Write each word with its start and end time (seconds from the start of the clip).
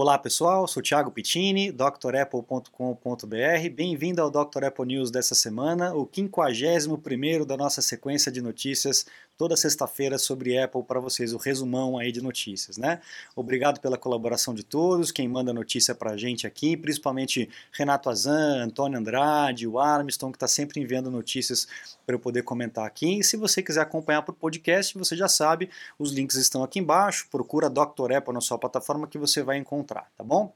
Olá 0.00 0.16
pessoal, 0.16 0.68
sou 0.68 0.80
Thiago 0.80 1.10
Pittini, 1.10 1.72
drapple.com.br. 1.72 3.68
Bem-vindo 3.74 4.22
ao 4.22 4.30
Dr. 4.30 4.66
Apple 4.66 4.86
News 4.86 5.10
dessa 5.10 5.34
semana, 5.34 5.92
o 5.92 6.06
51º 6.06 7.44
da 7.44 7.56
nossa 7.56 7.82
sequência 7.82 8.30
de 8.30 8.40
notícias 8.40 9.06
toda 9.38 9.56
sexta-feira 9.56 10.18
sobre 10.18 10.58
Apple 10.58 10.82
para 10.82 10.98
vocês, 10.98 11.32
o 11.32 11.38
resumão 11.38 11.96
aí 11.96 12.10
de 12.10 12.20
notícias, 12.20 12.76
né? 12.76 13.00
Obrigado 13.36 13.80
pela 13.80 13.96
colaboração 13.96 14.52
de 14.52 14.64
todos, 14.64 15.12
quem 15.12 15.28
manda 15.28 15.52
notícia 15.52 15.94
para 15.94 16.10
a 16.10 16.16
gente 16.16 16.44
aqui, 16.44 16.76
principalmente 16.76 17.48
Renato 17.70 18.10
Azan, 18.10 18.64
Antônio 18.64 18.98
Andrade, 18.98 19.68
o 19.68 19.78
Armstrong, 19.78 20.32
que 20.32 20.36
está 20.36 20.48
sempre 20.48 20.80
enviando 20.80 21.08
notícias 21.08 21.68
para 22.04 22.16
eu 22.16 22.18
poder 22.18 22.42
comentar 22.42 22.84
aqui. 22.84 23.20
E 23.20 23.24
se 23.24 23.36
você 23.36 23.62
quiser 23.62 23.82
acompanhar 23.82 24.22
por 24.22 24.34
podcast, 24.34 24.98
você 24.98 25.16
já 25.16 25.28
sabe, 25.28 25.70
os 25.96 26.10
links 26.10 26.36
estão 26.36 26.64
aqui 26.64 26.80
embaixo, 26.80 27.28
procura 27.30 27.70
Dr. 27.70 28.14
Apple 28.16 28.34
na 28.34 28.40
sua 28.40 28.58
plataforma 28.58 29.06
que 29.06 29.18
você 29.18 29.40
vai 29.40 29.56
encontrar, 29.56 30.10
tá 30.16 30.24
bom? 30.24 30.52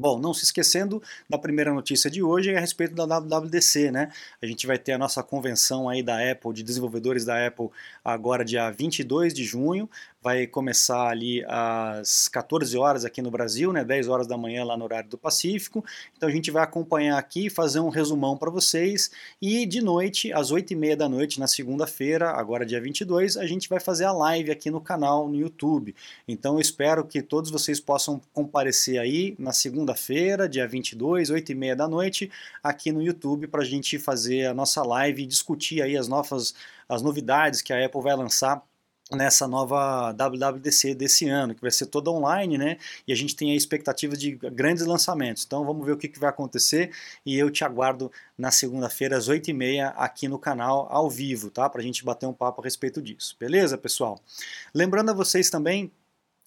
Bom, 0.00 0.18
não 0.18 0.32
se 0.32 0.44
esquecendo 0.44 1.02
da 1.28 1.36
primeira 1.36 1.74
notícia 1.74 2.10
de 2.10 2.22
hoje 2.22 2.50
é 2.50 2.56
a 2.56 2.60
respeito 2.60 2.94
da 2.94 3.04
WWDC, 3.04 3.90
né? 3.90 4.10
A 4.40 4.46
gente 4.46 4.66
vai 4.66 4.78
ter 4.78 4.92
a 4.92 4.98
nossa 4.98 5.22
convenção 5.22 5.90
aí 5.90 6.02
da 6.02 6.16
Apple, 6.32 6.54
de 6.54 6.62
desenvolvedores 6.62 7.26
da 7.26 7.46
Apple, 7.46 7.68
agora 8.02 8.42
dia 8.42 8.70
22 8.70 9.34
de 9.34 9.44
junho 9.44 9.90
vai 10.22 10.46
começar 10.46 11.08
ali 11.08 11.42
às 11.48 12.28
14 12.28 12.76
horas 12.76 13.04
aqui 13.06 13.22
no 13.22 13.30
Brasil, 13.30 13.72
né, 13.72 13.82
10 13.82 14.08
horas 14.08 14.26
da 14.26 14.36
manhã 14.36 14.64
lá 14.64 14.76
no 14.76 14.84
horário 14.84 15.08
do 15.08 15.16
Pacífico. 15.16 15.82
Então 16.14 16.28
a 16.28 16.32
gente 16.32 16.50
vai 16.50 16.62
acompanhar 16.62 17.16
aqui, 17.16 17.48
fazer 17.48 17.80
um 17.80 17.88
resumão 17.88 18.36
para 18.36 18.50
vocês 18.50 19.10
e 19.40 19.64
de 19.64 19.80
noite, 19.80 20.30
às 20.32 20.50
8 20.50 20.72
e 20.72 20.76
meia 20.76 20.96
da 20.96 21.08
noite 21.08 21.40
na 21.40 21.46
segunda-feira, 21.46 22.30
agora 22.30 22.66
dia 22.66 22.80
22, 22.80 23.38
a 23.38 23.46
gente 23.46 23.68
vai 23.68 23.80
fazer 23.80 24.04
a 24.04 24.12
live 24.12 24.50
aqui 24.50 24.70
no 24.70 24.80
canal 24.80 25.26
no 25.26 25.36
YouTube. 25.36 25.94
Então 26.28 26.54
eu 26.54 26.60
espero 26.60 27.04
que 27.06 27.22
todos 27.22 27.50
vocês 27.50 27.80
possam 27.80 28.20
comparecer 28.32 28.98
aí 29.00 29.34
na 29.38 29.52
segunda-feira, 29.52 30.46
dia 30.48 30.68
22, 30.68 31.30
8 31.30 31.52
e 31.52 31.54
meia 31.54 31.74
da 31.74 31.88
noite, 31.88 32.30
aqui 32.62 32.92
no 32.92 33.02
YouTube 33.02 33.46
para 33.46 33.62
a 33.62 33.64
gente 33.64 33.98
fazer 33.98 34.46
a 34.46 34.54
nossa 34.54 34.82
live 34.82 35.22
e 35.22 35.26
discutir 35.26 35.80
aí 35.80 35.96
as 35.96 36.08
novas 36.08 36.54
as 36.88 37.02
novidades 37.02 37.62
que 37.62 37.72
a 37.72 37.86
Apple 37.86 38.02
vai 38.02 38.16
lançar 38.16 38.60
nessa 39.12 39.48
nova 39.48 40.12
WWDC 40.12 40.94
desse 40.94 41.28
ano, 41.28 41.54
que 41.54 41.60
vai 41.60 41.70
ser 41.70 41.86
toda 41.86 42.10
online, 42.10 42.56
né? 42.56 42.76
E 43.06 43.12
a 43.12 43.16
gente 43.16 43.34
tem 43.34 43.52
a 43.52 43.56
expectativa 43.56 44.16
de 44.16 44.32
grandes 44.32 44.86
lançamentos. 44.86 45.44
Então 45.44 45.64
vamos 45.64 45.84
ver 45.84 45.92
o 45.92 45.96
que, 45.96 46.08
que 46.08 46.18
vai 46.18 46.30
acontecer 46.30 46.90
e 47.24 47.36
eu 47.36 47.50
te 47.50 47.64
aguardo 47.64 48.10
na 48.38 48.50
segunda-feira 48.50 49.16
às 49.16 49.28
8h30 49.28 49.92
aqui 49.96 50.28
no 50.28 50.38
canal 50.38 50.86
ao 50.90 51.10
vivo, 51.10 51.50
tá? 51.50 51.68
Para 51.68 51.80
a 51.80 51.84
gente 51.84 52.04
bater 52.04 52.26
um 52.26 52.32
papo 52.32 52.60
a 52.60 52.64
respeito 52.64 53.02
disso. 53.02 53.36
Beleza, 53.38 53.76
pessoal? 53.76 54.20
Lembrando 54.74 55.10
a 55.10 55.14
vocês 55.14 55.50
também 55.50 55.90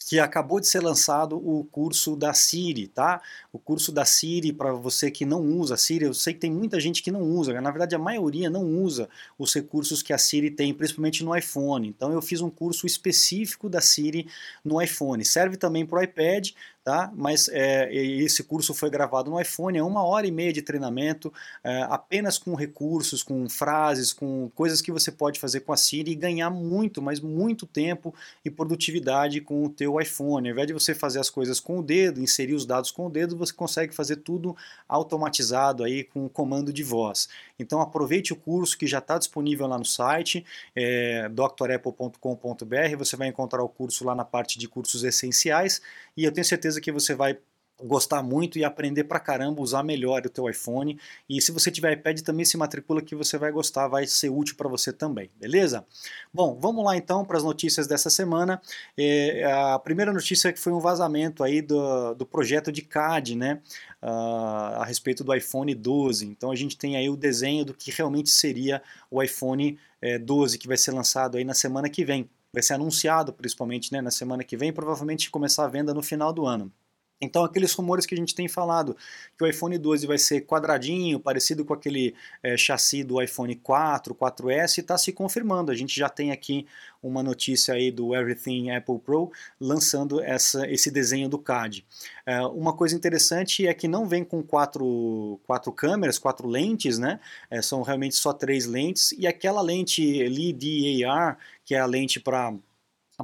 que 0.07 0.19
acabou 0.19 0.59
de 0.59 0.67
ser 0.67 0.81
lançado 0.81 1.37
o 1.37 1.63
curso 1.65 2.15
da 2.15 2.33
Siri, 2.33 2.87
tá? 2.87 3.21
O 3.51 3.59
curso 3.59 3.91
da 3.91 4.05
Siri 4.05 4.51
para 4.51 4.73
você 4.73 5.09
que 5.09 5.25
não 5.25 5.41
usa 5.41 5.75
a 5.75 5.77
Siri, 5.77 6.05
eu 6.05 6.13
sei 6.13 6.33
que 6.33 6.39
tem 6.39 6.51
muita 6.51 6.79
gente 6.79 7.01
que 7.01 7.11
não 7.11 7.21
usa, 7.21 7.59
na 7.59 7.71
verdade 7.71 7.95
a 7.95 7.99
maioria 7.99 8.49
não 8.49 8.65
usa 8.65 9.09
os 9.37 9.53
recursos 9.53 10.01
que 10.01 10.13
a 10.13 10.17
Siri 10.17 10.51
tem, 10.51 10.73
principalmente 10.73 11.23
no 11.23 11.35
iPhone. 11.35 11.87
Então 11.87 12.11
eu 12.11 12.21
fiz 12.21 12.41
um 12.41 12.49
curso 12.49 12.85
específico 12.85 13.69
da 13.69 13.81
Siri 13.81 14.27
no 14.63 14.81
iPhone. 14.81 15.23
Serve 15.23 15.57
também 15.57 15.85
para 15.85 15.99
o 15.99 16.03
iPad, 16.03 16.51
tá? 16.83 17.11
Mas 17.15 17.47
é, 17.49 17.93
esse 17.93 18.43
curso 18.43 18.73
foi 18.73 18.89
gravado 18.89 19.31
no 19.31 19.39
iPhone, 19.39 19.77
é 19.77 19.83
uma 19.83 20.03
hora 20.03 20.27
e 20.27 20.31
meia 20.31 20.51
de 20.51 20.61
treinamento, 20.61 21.31
é, 21.63 21.83
apenas 21.83 22.37
com 22.37 22.55
recursos, 22.55 23.23
com 23.23 23.47
frases, 23.47 24.11
com 24.11 24.51
coisas 24.53 24.81
que 24.81 24.91
você 24.91 25.11
pode 25.11 25.39
fazer 25.39 25.61
com 25.61 25.71
a 25.71 25.77
Siri 25.77 26.11
e 26.11 26.15
ganhar 26.15 26.49
muito, 26.49 27.01
mas 27.01 27.19
muito 27.21 27.65
tempo 27.65 28.13
e 28.43 28.49
produtividade 28.49 29.39
com 29.39 29.63
o 29.63 29.69
teu 29.69 29.99
iPhone. 29.99 30.49
Ao 30.49 30.53
invés 30.53 30.67
de 30.67 30.73
você 30.73 30.93
fazer 30.93 31.19
as 31.19 31.29
coisas 31.29 31.59
com 31.59 31.79
o 31.79 31.83
dedo, 31.83 32.21
inserir 32.21 32.53
os 32.53 32.65
dados 32.65 32.91
com 32.91 33.05
o 33.05 33.09
dedo, 33.09 33.37
você 33.37 33.53
consegue 33.53 33.95
fazer 33.95 34.17
tudo 34.17 34.55
automatizado 34.87 35.83
aí 35.83 36.03
com 36.03 36.25
o 36.25 36.29
comando 36.29 36.73
de 36.73 36.83
voz. 36.83 37.29
Então 37.57 37.79
aproveite 37.79 38.33
o 38.33 38.35
curso 38.35 38.77
que 38.77 38.87
já 38.87 38.97
está 38.99 39.17
disponível 39.17 39.67
lá 39.67 39.77
no 39.77 39.85
site, 39.85 40.45
é, 40.75 41.29
drapple.com.br, 41.29 42.97
você 42.97 43.15
vai 43.15 43.29
encontrar 43.29 43.63
o 43.63 43.69
curso 43.69 44.03
lá 44.03 44.13
na 44.13 44.25
parte 44.25 44.59
de 44.59 44.67
cursos 44.67 45.03
essenciais 45.03 45.81
e 46.15 46.25
eu 46.25 46.31
tenho 46.31 46.45
certeza 46.45 46.72
que 46.81 46.91
você 46.91 47.15
vai 47.15 47.37
gostar 47.81 48.21
muito 48.21 48.57
e 48.57 48.63
aprender 48.63 49.03
pra 49.03 49.19
caramba, 49.19 49.61
usar 49.61 49.83
melhor 49.83 50.25
o 50.25 50.29
teu 50.29 50.49
iPhone. 50.49 50.97
E 51.27 51.41
se 51.41 51.51
você 51.51 51.71
tiver 51.71 51.93
iPad, 51.93 52.21
também 52.21 52.45
se 52.45 52.57
matricula 52.57 53.01
que 53.01 53.15
você 53.15 53.37
vai 53.37 53.51
gostar, 53.51 53.87
vai 53.87 54.05
ser 54.05 54.29
útil 54.29 54.55
para 54.55 54.69
você 54.69 54.93
também, 54.93 55.29
beleza? 55.35 55.85
Bom, 56.33 56.57
vamos 56.59 56.83
lá 56.85 56.95
então 56.95 57.25
para 57.25 57.37
as 57.37 57.43
notícias 57.43 57.87
dessa 57.87 58.09
semana. 58.09 58.61
É, 58.97 59.43
a 59.43 59.79
primeira 59.79 60.13
notícia 60.13 60.49
é 60.49 60.53
que 60.53 60.59
foi 60.59 60.71
um 60.71 60.79
vazamento 60.79 61.43
aí 61.43 61.61
do, 61.61 62.13
do 62.13 62.25
projeto 62.25 62.71
de 62.71 62.81
CAD, 62.81 63.35
né? 63.35 63.61
Uh, 64.01 64.79
a 64.79 64.85
respeito 64.85 65.23
do 65.23 65.33
iPhone 65.33 65.73
12. 65.73 66.25
Então 66.25 66.51
a 66.51 66.55
gente 66.55 66.77
tem 66.77 66.95
aí 66.95 67.09
o 67.09 67.15
desenho 67.15 67.65
do 67.65 67.73
que 67.73 67.91
realmente 67.91 68.29
seria 68.29 68.81
o 69.09 69.21
iPhone 69.23 69.79
é, 70.01 70.17
12 70.17 70.57
que 70.57 70.67
vai 70.67 70.77
ser 70.77 70.91
lançado 70.91 71.37
aí 71.37 71.43
na 71.43 71.53
semana 71.53 71.89
que 71.89 72.03
vem. 72.03 72.29
Vai 72.53 72.61
ser 72.63 72.73
anunciado 72.73 73.33
principalmente 73.33 73.91
né, 73.91 74.01
na 74.01 74.11
semana 74.11 74.43
que 74.43 74.55
vem, 74.55 74.71
provavelmente 74.71 75.31
começar 75.31 75.65
a 75.65 75.67
venda 75.67 75.93
no 75.93 76.03
final 76.03 76.31
do 76.31 76.45
ano. 76.45 76.71
Então, 77.23 77.43
aqueles 77.43 77.73
rumores 77.73 78.05
que 78.05 78.13
a 78.13 78.17
gente 78.17 78.35
tem 78.35 78.47
falado, 78.47 78.95
que 79.37 79.43
o 79.43 79.47
iPhone 79.47 79.77
12 79.77 80.05
vai 80.05 80.17
ser 80.17 80.41
quadradinho, 80.41 81.19
parecido 81.19 81.65
com 81.65 81.73
aquele 81.73 82.13
é, 82.41 82.55
chassi 82.57 83.03
do 83.03 83.21
iPhone 83.21 83.55
4, 83.55 84.13
4S, 84.13 84.79
está 84.79 84.97
se 84.97 85.11
confirmando. 85.11 85.71
A 85.71 85.75
gente 85.75 85.97
já 85.97 86.09
tem 86.09 86.31
aqui 86.31 86.65
uma 87.01 87.21
notícia 87.21 87.73
aí 87.73 87.91
do 87.91 88.15
Everything 88.15 88.71
Apple 88.71 88.97
Pro 88.99 89.31
lançando 89.59 90.21
essa, 90.21 90.65
esse 90.69 90.89
desenho 90.89 91.27
do 91.27 91.37
CAD. 91.37 91.85
É, 92.25 92.41
uma 92.41 92.73
coisa 92.73 92.95
interessante 92.95 93.67
é 93.67 93.73
que 93.73 93.87
não 93.87 94.07
vem 94.07 94.23
com 94.23 94.41
quatro, 94.41 95.39
quatro 95.45 95.71
câmeras, 95.71 96.17
quatro 96.17 96.47
lentes, 96.47 96.97
né? 96.97 97.19
É, 97.49 97.61
são 97.61 97.81
realmente 97.81 98.15
só 98.15 98.31
três 98.31 98.65
lentes, 98.65 99.11
e 99.13 99.27
aquela 99.27 99.61
lente 99.61 100.01
LiDAR, 100.27 101.37
que 101.65 101.75
é 101.75 101.79
a 101.79 101.85
lente 101.85 102.19
para 102.19 102.53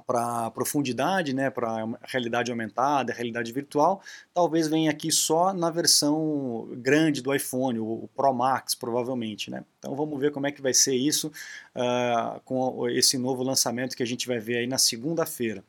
para 0.05 0.51
profundidade, 0.51 1.33
né, 1.33 1.50
para 1.50 1.85
realidade 2.03 2.51
aumentada, 2.51 3.13
realidade 3.13 3.51
virtual, 3.51 4.01
talvez 4.33 4.67
venha 4.67 4.91
aqui 4.91 5.11
só 5.11 5.53
na 5.53 5.69
versão 5.69 6.67
grande 6.77 7.22
do 7.22 7.33
iPhone, 7.33 7.79
o 7.79 8.09
Pro 8.16 8.33
Max 8.33 8.75
provavelmente, 8.75 9.50
né. 9.50 9.63
Então 9.79 9.95
vamos 9.95 10.19
ver 10.19 10.31
como 10.31 10.45
é 10.45 10.51
que 10.51 10.62
vai 10.62 10.73
ser 10.73 10.94
isso 10.94 11.31
uh, 11.73 12.40
com 12.44 12.88
esse 12.90 13.17
novo 13.17 13.41
lançamento 13.44 13.95
que 13.95 14.03
a 14.03 14.06
gente 14.06 14.28
vai 14.28 14.38
ver 14.38 14.57
aí 14.57 14.67
na 14.67 14.78
segunda-feira. 14.78 15.63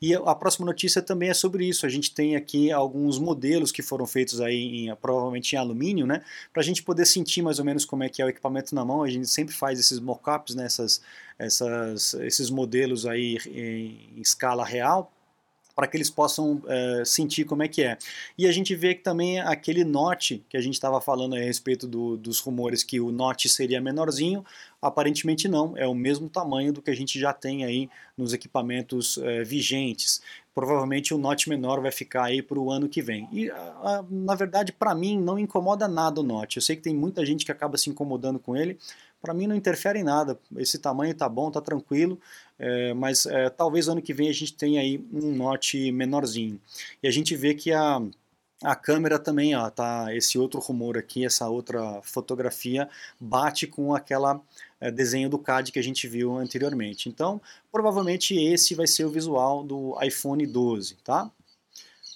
E 0.00 0.14
a 0.14 0.34
próxima 0.34 0.66
notícia 0.66 1.00
também 1.00 1.30
é 1.30 1.34
sobre 1.34 1.64
isso. 1.64 1.86
A 1.86 1.88
gente 1.88 2.12
tem 2.12 2.34
aqui 2.34 2.72
alguns 2.72 3.20
modelos 3.20 3.70
que 3.70 3.80
foram 3.80 4.04
feitos 4.04 4.40
aí 4.40 4.88
em, 4.88 4.96
provavelmente 4.96 5.52
em 5.52 5.58
alumínio, 5.58 6.06
né, 6.06 6.22
para 6.52 6.60
a 6.60 6.64
gente 6.64 6.82
poder 6.82 7.06
sentir 7.06 7.40
mais 7.40 7.60
ou 7.60 7.64
menos 7.64 7.84
como 7.84 8.02
é 8.02 8.08
que 8.08 8.20
é 8.20 8.24
o 8.24 8.28
equipamento 8.28 8.74
na 8.74 8.84
mão. 8.84 9.04
A 9.04 9.08
gente 9.08 9.28
sempre 9.28 9.54
faz 9.54 9.78
esses 9.78 10.00
mockups, 10.00 10.56
né, 10.56 10.64
essas, 10.64 11.00
essas, 11.38 12.14
esses 12.14 12.50
modelos 12.50 13.06
aí 13.06 13.38
em, 13.46 14.18
em 14.18 14.20
escala 14.20 14.64
real 14.64 15.12
para 15.74 15.86
que 15.86 15.96
eles 15.96 16.10
possam 16.10 16.62
é, 16.66 17.02
sentir 17.04 17.44
como 17.44 17.62
é 17.62 17.68
que 17.68 17.82
é. 17.82 17.96
E 18.36 18.46
a 18.46 18.52
gente 18.52 18.74
vê 18.74 18.94
que 18.94 19.02
também 19.02 19.40
aquele 19.40 19.84
note 19.84 20.44
que 20.48 20.56
a 20.56 20.60
gente 20.60 20.74
estava 20.74 21.00
falando 21.00 21.34
a 21.34 21.38
respeito 21.38 21.86
do, 21.86 22.16
dos 22.16 22.40
rumores 22.40 22.84
que 22.84 23.00
o 23.00 23.10
note 23.10 23.48
seria 23.48 23.80
menorzinho, 23.80 24.44
aparentemente 24.80 25.48
não, 25.48 25.76
é 25.76 25.86
o 25.86 25.94
mesmo 25.94 26.28
tamanho 26.28 26.72
do 26.72 26.82
que 26.82 26.90
a 26.90 26.96
gente 26.96 27.18
já 27.18 27.32
tem 27.32 27.64
aí 27.64 27.88
nos 28.16 28.32
equipamentos 28.32 29.18
é, 29.18 29.42
vigentes. 29.42 30.20
Provavelmente 30.54 31.14
o 31.14 31.18
note 31.18 31.48
menor 31.48 31.80
vai 31.80 31.90
ficar 31.90 32.24
aí 32.24 32.42
para 32.42 32.58
o 32.58 32.70
ano 32.70 32.86
que 32.86 33.00
vem. 33.00 33.26
E 33.32 33.50
na 34.10 34.34
verdade, 34.34 34.70
para 34.70 34.94
mim, 34.94 35.18
não 35.18 35.38
incomoda 35.38 35.88
nada 35.88 36.20
o 36.20 36.22
note. 36.22 36.58
Eu 36.58 36.62
sei 36.62 36.76
que 36.76 36.82
tem 36.82 36.94
muita 36.94 37.24
gente 37.24 37.42
que 37.42 37.50
acaba 37.50 37.78
se 37.78 37.88
incomodando 37.88 38.38
com 38.38 38.54
ele, 38.54 38.78
para 39.22 39.32
mim 39.32 39.46
não 39.46 39.54
interfere 39.54 40.00
em 40.00 40.02
nada. 40.02 40.38
Esse 40.56 40.78
tamanho 40.78 41.14
tá 41.14 41.28
bom, 41.28 41.50
tá 41.50 41.60
tranquilo, 41.60 42.20
é, 42.58 42.92
mas 42.92 43.24
é, 43.24 43.48
talvez 43.48 43.88
ano 43.88 44.02
que 44.02 44.12
vem 44.12 44.28
a 44.28 44.32
gente 44.32 44.52
tenha 44.54 44.80
aí 44.80 45.02
um 45.12 45.32
note 45.34 45.92
menorzinho. 45.92 46.60
E 47.00 47.06
a 47.06 47.10
gente 47.10 47.36
vê 47.36 47.54
que 47.54 47.72
a, 47.72 48.02
a 48.64 48.74
câmera 48.74 49.20
também, 49.20 49.54
ó, 49.54 49.70
tá, 49.70 50.14
esse 50.14 50.36
outro 50.38 50.60
rumor 50.60 50.98
aqui, 50.98 51.24
essa 51.24 51.48
outra 51.48 52.02
fotografia, 52.02 52.88
bate 53.18 53.68
com 53.68 53.94
aquela 53.94 54.40
é, 54.80 54.90
desenho 54.90 55.30
do 55.30 55.38
CAD 55.38 55.70
que 55.70 55.78
a 55.78 55.84
gente 55.84 56.08
viu 56.08 56.36
anteriormente. 56.36 57.08
Então, 57.08 57.40
provavelmente 57.70 58.34
esse 58.34 58.74
vai 58.74 58.88
ser 58.88 59.04
o 59.04 59.10
visual 59.10 59.62
do 59.62 59.96
iPhone 60.02 60.44
12, 60.44 60.96
tá? 61.04 61.30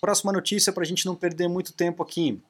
Próxima 0.01 0.33
notícia 0.33 0.73
para 0.73 0.83
a 0.83 0.87
gente 0.87 1.07
não 1.07 1.15
perder 1.15 1.49
muito 1.49 1.73
tempo 1.73 2.03
aqui 2.03 2.43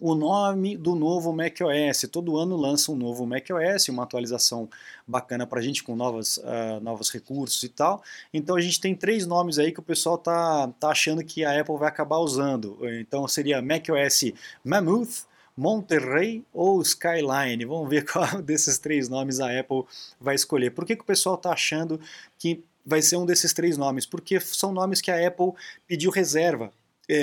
o 0.00 0.14
nome 0.14 0.76
do 0.76 0.94
novo 0.94 1.32
macOS. 1.32 2.06
Todo 2.10 2.36
ano 2.36 2.56
lança 2.56 2.92
um 2.92 2.96
novo 2.96 3.26
macOS, 3.26 3.88
uma 3.88 4.04
atualização 4.04 4.68
bacana 5.06 5.46
para 5.46 5.60
a 5.60 5.62
gente 5.62 5.82
com 5.82 5.96
novas, 5.96 6.36
uh, 6.38 6.80
novos 6.82 7.10
recursos 7.10 7.62
e 7.62 7.68
tal. 7.68 8.02
Então 8.32 8.56
a 8.56 8.60
gente 8.60 8.80
tem 8.80 8.94
três 8.94 9.26
nomes 9.26 9.58
aí 9.58 9.72
que 9.72 9.80
o 9.80 9.82
pessoal 9.82 10.18
tá, 10.18 10.68
tá 10.80 10.90
achando 10.90 11.24
que 11.24 11.44
a 11.44 11.60
Apple 11.60 11.76
vai 11.76 11.88
acabar 11.88 12.18
usando. 12.18 12.78
Então 13.00 13.26
seria 13.26 13.60
macOS 13.60 14.32
Mammoth, 14.64 15.26
Monterrey 15.56 16.44
ou 16.52 16.80
Skyline. 16.82 17.64
Vamos 17.64 17.88
ver 17.88 18.04
qual 18.10 18.40
desses 18.40 18.78
três 18.78 19.08
nomes 19.08 19.40
a 19.40 19.58
Apple 19.58 19.84
vai 20.20 20.34
escolher. 20.34 20.70
Por 20.70 20.84
que, 20.84 20.94
que 20.94 21.02
o 21.02 21.06
pessoal 21.06 21.34
está 21.34 21.50
achando 21.50 22.00
que 22.38 22.62
vai 22.86 23.02
ser 23.02 23.16
um 23.16 23.26
desses 23.26 23.52
três 23.52 23.76
nomes? 23.76 24.06
Porque 24.06 24.38
são 24.40 24.72
nomes 24.72 25.00
que 25.00 25.10
a 25.10 25.26
Apple 25.26 25.52
pediu 25.86 26.10
reserva 26.10 26.72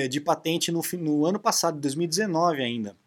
de 0.08 0.20
patente 0.20 0.72
no, 0.72 0.82
no 1.00 1.26
ano 1.26 1.40
passado, 1.40 1.80
2019 1.80 2.64
ainda. 2.64 2.98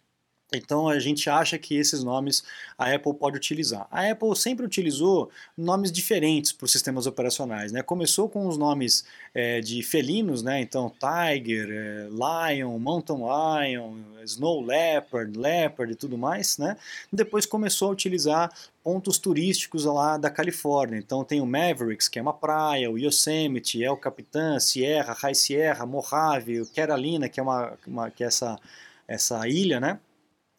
Então 0.52 0.88
a 0.88 0.98
gente 0.98 1.28
acha 1.28 1.58
que 1.58 1.76
esses 1.76 2.02
nomes 2.02 2.42
a 2.76 2.94
Apple 2.94 3.12
pode 3.14 3.36
utilizar. 3.36 3.86
A 3.90 4.10
Apple 4.10 4.34
sempre 4.34 4.64
utilizou 4.64 5.30
nomes 5.56 5.92
diferentes 5.92 6.52
para 6.52 6.64
os 6.64 6.72
sistemas 6.72 7.06
operacionais. 7.06 7.70
Né? 7.70 7.82
Começou 7.82 8.28
com 8.28 8.46
os 8.46 8.56
nomes 8.56 9.04
é, 9.34 9.60
de 9.60 9.82
felinos, 9.82 10.42
né? 10.42 10.60
então 10.60 10.90
Tiger, 10.90 11.68
é, 11.70 12.08
Lion, 12.54 12.78
Mountain 12.78 13.18
Lion, 13.18 13.96
Snow 14.24 14.64
Leopard, 14.64 15.38
Leopard 15.38 15.92
e 15.92 15.96
tudo 15.96 16.16
mais. 16.16 16.56
Né? 16.56 16.76
Depois 17.12 17.44
começou 17.44 17.88
a 17.88 17.92
utilizar 17.92 18.50
pontos 18.82 19.18
turísticos 19.18 19.84
lá 19.84 20.16
da 20.16 20.30
Califórnia. 20.30 20.98
Então 20.98 21.22
tem 21.22 21.42
o 21.42 21.46
Mavericks, 21.46 22.08
que 22.08 22.18
é 22.18 22.22
uma 22.22 22.32
praia, 22.32 22.90
o 22.90 22.98
Yosemite, 22.98 23.82
El 23.82 23.98
Capitan, 23.98 24.58
Sierra, 24.58 25.12
High 25.12 25.34
Sierra, 25.34 25.84
Mojave, 25.84 26.64
Carolina, 26.74 27.28
que 27.28 27.38
é, 27.38 27.42
uma, 27.42 27.74
uma 27.86 28.10
que 28.10 28.24
é 28.24 28.28
essa, 28.28 28.58
essa 29.06 29.46
ilha, 29.46 29.78
né? 29.78 30.00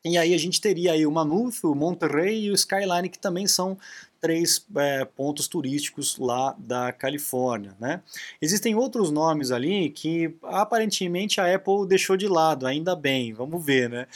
E 0.04 0.18
aí 0.18 0.34
a 0.34 0.38
gente 0.38 0.62
teria 0.62 0.94
aí 0.94 1.06
o 1.06 1.12
Mammoth, 1.12 1.64
o 1.64 1.76
Monterrey 1.76 2.46
e 2.46 2.52
o 2.52 2.56
Skyline, 2.56 3.10
que 3.10 3.20
também 3.20 3.46
são 3.48 3.78
três 4.22 4.66
é, 4.76 5.04
pontos 5.04 5.48
turísticos 5.48 6.18
lá 6.18 6.56
da 6.58 6.92
Califórnia. 6.92 7.76
Né? 7.80 8.02
Existem 8.42 8.76
outros 8.76 9.12
nomes 9.12 9.52
ali 9.52 9.90
que 9.90 10.34
aparentemente 10.44 11.42
a 11.42 11.54
Apple 11.54 11.88
deixou 11.88 12.16
de 12.16 12.28
lado, 12.28 12.66
ainda 12.66 12.96
bem, 12.96 13.34
vamos 13.34 13.64
ver, 13.64 13.90
né? 13.90 14.08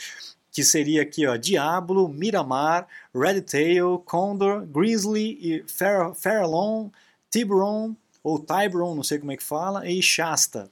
Que 0.50 0.62
seria 0.62 1.02
aqui, 1.02 1.26
ó, 1.26 1.36
Diablo, 1.36 2.08
Miramar, 2.08 2.86
Red 3.12 3.40
Tail, 3.42 3.98
Condor, 4.06 4.64
Grizzly, 4.64 5.36
e 5.40 5.64
Farallon, 6.14 6.90
Tiburon, 7.28 7.96
ou 8.22 8.38
Tiburon, 8.38 8.94
não 8.94 9.02
sei 9.02 9.18
como 9.18 9.32
é 9.32 9.36
que 9.36 9.42
fala, 9.42 9.86
e 9.90 10.00
Shasta. 10.00 10.70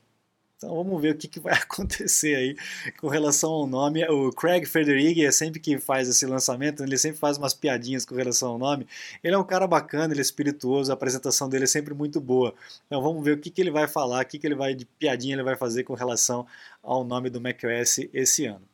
Então 0.62 0.76
vamos 0.76 1.00
ver 1.00 1.14
o 1.14 1.18
que, 1.18 1.26
que, 1.26 1.40
vai 1.40 1.54
acontecer 1.58 2.34
aí 2.36 2.56
com 2.98 3.08
relação 3.08 3.50
ao 3.50 3.66
nome. 3.66 4.04
O 4.08 4.30
Craig 4.30 4.64
Federighi 4.64 5.24
é 5.24 5.32
sempre 5.32 5.58
que 5.58 5.78
faz 5.78 6.08
esse 6.08 6.24
lançamento, 6.26 6.82
ele 6.82 6.96
sempre 6.96 7.18
faz 7.18 7.36
umas 7.36 7.52
piadinhas 7.52 8.04
com 8.04 8.14
relação 8.14 8.50
ao 8.52 8.58
nome. 8.58 8.86
Ele 9.22 9.34
é 9.34 9.38
um 9.38 9.44
cara 9.44 9.66
bacana, 9.66 10.12
ele 10.12 10.20
é 10.20 10.22
espirituoso, 10.22 10.90
a 10.90 10.94
apresentação 10.94 11.48
dele 11.48 11.64
é 11.64 11.66
sempre 11.66 11.94
muito 11.94 12.20
boa. 12.20 12.54
Então 12.86 13.02
vamos 13.02 13.24
ver 13.24 13.32
o 13.32 13.38
que, 13.38 13.50
que 13.50 13.60
ele 13.60 13.70
vai 13.70 13.88
falar, 13.88 14.22
o 14.22 14.26
que, 14.26 14.38
que 14.38 14.46
ele 14.46 14.54
vai 14.54 14.74
de 14.74 14.84
piadinha 14.84 15.34
ele 15.34 15.42
vai 15.42 15.56
fazer 15.56 15.84
com 15.84 15.94
relação 15.94 16.46
ao 16.82 17.04
nome 17.04 17.30
do 17.30 17.40
macOS 17.40 17.98
esse 18.12 18.46
ano. 18.46 18.66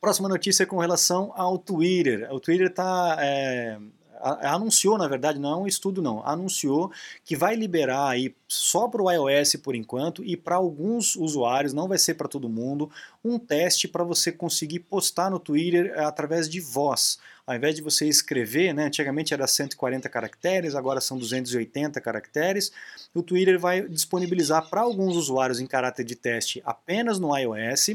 Próxima 0.00 0.28
notícia 0.28 0.62
é 0.62 0.66
com 0.66 0.78
relação 0.78 1.32
ao 1.34 1.58
Twitter. 1.58 2.32
O 2.32 2.38
Twitter 2.40 2.68
está 2.68 3.16
é, 3.20 3.78
anunciou, 4.20 4.96
na 4.98 5.08
verdade, 5.08 5.38
não 5.38 5.52
é 5.52 5.56
um 5.56 5.66
estudo 5.66 6.02
não, 6.02 6.26
anunciou 6.26 6.90
que 7.24 7.36
vai 7.36 7.54
liberar 7.54 8.08
aí 8.08 8.34
só 8.48 8.88
para 8.88 9.02
o 9.02 9.10
iOS 9.10 9.56
por 9.56 9.74
enquanto 9.74 10.24
e 10.24 10.36
para 10.36 10.56
alguns 10.56 11.16
usuários, 11.16 11.72
não 11.72 11.88
vai 11.88 11.98
ser 11.98 12.14
para 12.14 12.28
todo 12.28 12.48
mundo, 12.48 12.90
um 13.24 13.38
teste 13.38 13.88
para 13.88 14.04
você 14.04 14.30
conseguir 14.30 14.80
postar 14.80 15.30
no 15.30 15.38
Twitter 15.38 15.92
eh, 15.94 16.04
através 16.04 16.48
de 16.48 16.60
voz. 16.60 17.18
Ao 17.46 17.54
invés 17.54 17.76
de 17.76 17.82
você 17.82 18.08
escrever, 18.08 18.74
né, 18.74 18.86
antigamente 18.86 19.32
era 19.32 19.46
140 19.46 20.08
caracteres, 20.08 20.74
agora 20.74 21.00
são 21.00 21.16
280 21.16 22.00
caracteres, 22.00 22.72
o 23.14 23.22
Twitter 23.22 23.58
vai 23.58 23.86
disponibilizar 23.88 24.68
para 24.68 24.80
alguns 24.80 25.14
usuários 25.16 25.60
em 25.60 25.66
caráter 25.66 26.04
de 26.04 26.16
teste 26.16 26.60
apenas 26.64 27.20
no 27.20 27.36
iOS 27.36 27.90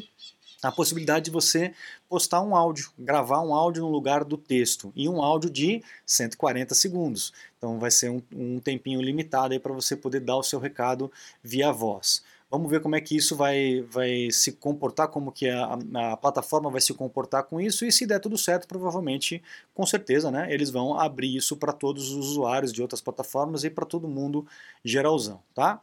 a 0.62 0.72
possibilidade 0.72 1.26
de 1.26 1.32
você 1.32 1.74
postar 2.08 2.42
um 2.42 2.56
áudio, 2.56 2.92
gravar 2.98 3.42
um 3.42 3.54
áudio 3.54 3.84
no 3.84 3.90
lugar 3.90 4.24
do 4.24 4.38
texto, 4.38 4.92
e 4.96 5.10
um 5.10 5.22
áudio 5.22 5.50
de 5.50 5.84
140 6.06 6.76
segundos. 6.76 7.34
Então 7.58 7.80
vai 7.80 7.92
ser 7.92 8.10
um, 8.10 8.22
um 8.34 8.60
tempinho 8.60 9.02
limitado 9.02 9.60
para 9.60 9.74
você 9.74 9.96
poder 9.96 10.20
dar 10.20 10.38
o 10.38 10.44
seu 10.44 10.60
recado 10.60 11.12
via 11.44 11.72
voz. 11.72 12.24
Vamos 12.52 12.70
ver 12.70 12.82
como 12.82 12.98
é 12.98 13.02
que 13.02 13.16
isso 13.16 13.34
vai, 13.34 13.82
vai 13.90 14.30
se 14.30 14.52
comportar, 14.52 15.08
como 15.08 15.32
que 15.32 15.50
a, 15.50 15.80
a, 16.12 16.18
plataforma 16.18 16.70
vai 16.70 16.82
se 16.82 16.94
comportar 16.94 17.44
com 17.44 17.62
isso, 17.62 17.86
e 17.86 17.92
se 17.94 18.06
der 18.06 18.20
tudo 18.20 18.38
certo, 18.38 18.68
provavelmente, 18.68 19.42
com 19.74 19.86
certeza, 19.86 20.30
né, 20.30 20.54
eles 20.54 20.70
vão 20.70 21.00
abrir 21.00 21.34
isso 21.34 21.56
para 21.56 21.72
todos 21.72 22.12
os 22.12 22.28
usuários 22.28 22.74
de 22.74 22.82
outras 22.82 23.00
plataformas 23.00 23.64
e 23.64 23.70
para 23.70 23.86
todo 23.86 24.06
mundo 24.06 24.46
geralzão, 24.84 25.42
tá? 25.56 25.82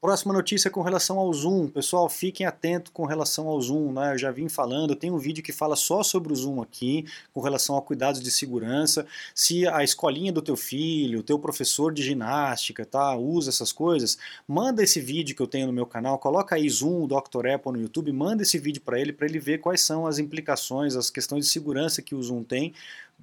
Próxima 0.00 0.32
notícia 0.32 0.70
com 0.70 0.80
relação 0.80 1.18
ao 1.18 1.30
Zoom. 1.32 1.68
Pessoal, 1.68 2.08
fiquem 2.08 2.46
atentos 2.46 2.90
com 2.90 3.04
relação 3.04 3.48
ao 3.48 3.60
Zoom. 3.60 3.92
Né? 3.92 4.14
Eu 4.14 4.18
já 4.18 4.30
vim 4.30 4.48
falando, 4.48 4.96
tem 4.96 5.10
um 5.10 5.18
vídeo 5.18 5.44
que 5.44 5.52
fala 5.52 5.76
só 5.76 6.02
sobre 6.02 6.32
o 6.32 6.36
Zoom 6.36 6.62
aqui, 6.62 7.04
com 7.34 7.40
relação 7.40 7.76
a 7.76 7.82
cuidados 7.82 8.22
de 8.22 8.30
segurança. 8.30 9.06
Se 9.34 9.68
a 9.68 9.84
escolinha 9.84 10.32
do 10.32 10.40
teu 10.40 10.56
filho, 10.56 11.20
o 11.20 11.22
teu 11.22 11.38
professor 11.38 11.92
de 11.92 12.02
ginástica, 12.02 12.86
tá, 12.86 13.14
usa 13.14 13.50
essas 13.50 13.72
coisas, 13.72 14.16
manda 14.48 14.82
esse 14.82 15.00
vídeo 15.00 15.36
que 15.36 15.42
eu 15.42 15.46
tenho 15.46 15.66
no 15.66 15.72
meu 15.72 15.86
canal, 15.86 16.18
coloca 16.18 16.54
aí 16.54 16.68
Zoom, 16.68 17.06
Dr. 17.06 17.48
Apple 17.54 17.72
no 17.72 17.80
YouTube, 17.80 18.10
manda 18.12 18.42
esse 18.42 18.58
vídeo 18.58 18.80
para 18.80 18.98
ele, 18.98 19.12
para 19.12 19.26
ele 19.26 19.38
ver 19.38 19.58
quais 19.58 19.82
são 19.82 20.06
as 20.06 20.18
implicações, 20.18 20.96
as 20.96 21.10
questões 21.10 21.44
de 21.44 21.50
segurança 21.50 22.00
que 22.00 22.14
o 22.14 22.22
Zoom 22.22 22.42
tem 22.42 22.72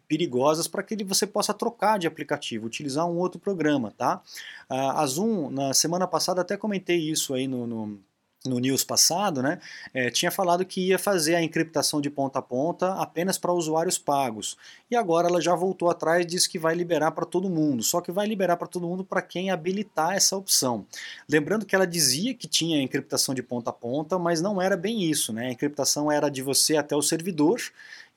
perigosas 0.07 0.67
para 0.67 0.83
que 0.83 1.03
você 1.03 1.27
possa 1.27 1.53
trocar 1.53 1.99
de 1.99 2.07
aplicativo, 2.07 2.65
utilizar 2.65 3.05
um 3.05 3.17
outro 3.17 3.39
programa, 3.39 3.91
tá? 3.91 4.21
A 4.69 5.05
Zoom, 5.05 5.49
na 5.49 5.73
semana 5.73 6.07
passada, 6.07 6.41
até 6.41 6.55
comentei 6.57 6.97
isso 6.97 7.33
aí 7.33 7.47
no, 7.47 7.67
no 7.67 7.99
no 8.47 8.59
news 8.59 8.83
passado, 8.83 9.41
né, 9.41 9.59
é, 9.93 10.09
tinha 10.09 10.31
falado 10.31 10.65
que 10.65 10.87
ia 10.87 10.97
fazer 10.97 11.35
a 11.35 11.41
encriptação 11.41 11.99
de 11.99 12.09
ponta 12.09 12.39
a 12.39 12.41
ponta 12.41 12.93
apenas 12.93 13.37
para 13.37 13.51
usuários 13.51 13.97
pagos. 13.97 14.57
E 14.89 14.95
agora 14.95 15.27
ela 15.27 15.41
já 15.41 15.53
voltou 15.55 15.89
atrás 15.89 16.23
e 16.23 16.25
disse 16.25 16.49
que 16.49 16.57
vai 16.57 16.73
liberar 16.73 17.11
para 17.11 17.25
todo 17.25 17.49
mundo, 17.49 17.83
só 17.83 17.99
que 18.01 18.11
vai 18.11 18.25
liberar 18.25 18.57
para 18.57 18.67
todo 18.67 18.87
mundo 18.87 19.03
para 19.03 19.21
quem 19.21 19.49
habilitar 19.49 20.15
essa 20.15 20.35
opção. 20.35 20.85
Lembrando 21.29 21.65
que 21.65 21.75
ela 21.75 21.85
dizia 21.85 22.33
que 22.33 22.47
tinha 22.47 22.81
encriptação 22.81 23.35
de 23.35 23.43
ponta 23.43 23.69
a 23.69 23.73
ponta, 23.73 24.17
mas 24.17 24.41
não 24.41 24.61
era 24.61 24.77
bem 24.77 25.03
isso, 25.03 25.33
né? 25.33 25.47
A 25.47 25.51
encriptação 25.51 26.11
era 26.11 26.29
de 26.29 26.41
você 26.41 26.77
até 26.77 26.95
o 26.95 27.01
servidor 27.01 27.59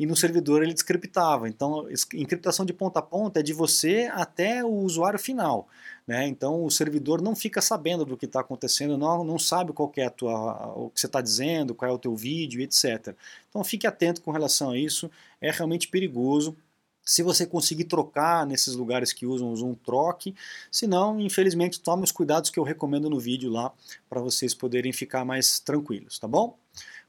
e 0.00 0.06
no 0.06 0.16
servidor 0.16 0.62
ele 0.62 0.72
descriptava. 0.72 1.46
Então, 1.46 1.86
encriptação 2.14 2.64
de 2.64 2.72
ponta 2.72 3.00
a 3.00 3.02
ponta 3.02 3.40
é 3.40 3.42
de 3.42 3.52
você 3.52 4.10
até 4.14 4.64
o 4.64 4.70
usuário 4.70 5.18
final. 5.18 5.68
Né? 6.06 6.26
Então 6.26 6.64
o 6.64 6.70
servidor 6.70 7.20
não 7.20 7.36
fica 7.36 7.60
sabendo 7.60 8.06
do 8.06 8.16
que 8.16 8.24
está 8.24 8.40
acontecendo, 8.40 8.96
não, 8.96 9.22
não 9.22 9.38
sabe 9.38 9.74
qual 9.74 9.92
é 9.96 10.06
a 10.06 10.10
tua, 10.10 10.72
o 10.74 10.88
que 10.88 10.98
você 10.98 11.04
está 11.04 11.20
dizendo, 11.20 11.74
qual 11.74 11.90
é 11.90 11.92
o 11.92 11.98
teu 11.98 12.16
vídeo, 12.16 12.62
etc. 12.62 13.14
Então 13.50 13.62
fique 13.62 13.86
atento 13.86 14.22
com 14.22 14.30
relação 14.30 14.70
a 14.70 14.78
isso, 14.78 15.10
é 15.38 15.50
realmente 15.50 15.86
perigoso. 15.86 16.56
Se 17.04 17.22
você 17.22 17.44
conseguir 17.44 17.84
trocar 17.84 18.46
nesses 18.46 18.74
lugares 18.74 19.12
que 19.12 19.26
usam 19.26 19.52
o 19.52 19.56
Zoom, 19.56 19.74
troque. 19.74 20.34
Se 20.70 20.86
não, 20.86 21.20
infelizmente, 21.20 21.78
tome 21.78 22.04
os 22.04 22.12
cuidados 22.12 22.48
que 22.48 22.58
eu 22.58 22.64
recomendo 22.64 23.10
no 23.10 23.20
vídeo 23.20 23.50
lá 23.50 23.70
para 24.08 24.22
vocês 24.22 24.54
poderem 24.54 24.92
ficar 24.92 25.26
mais 25.26 25.60
tranquilos, 25.60 26.18
tá 26.18 26.26
bom? 26.26 26.56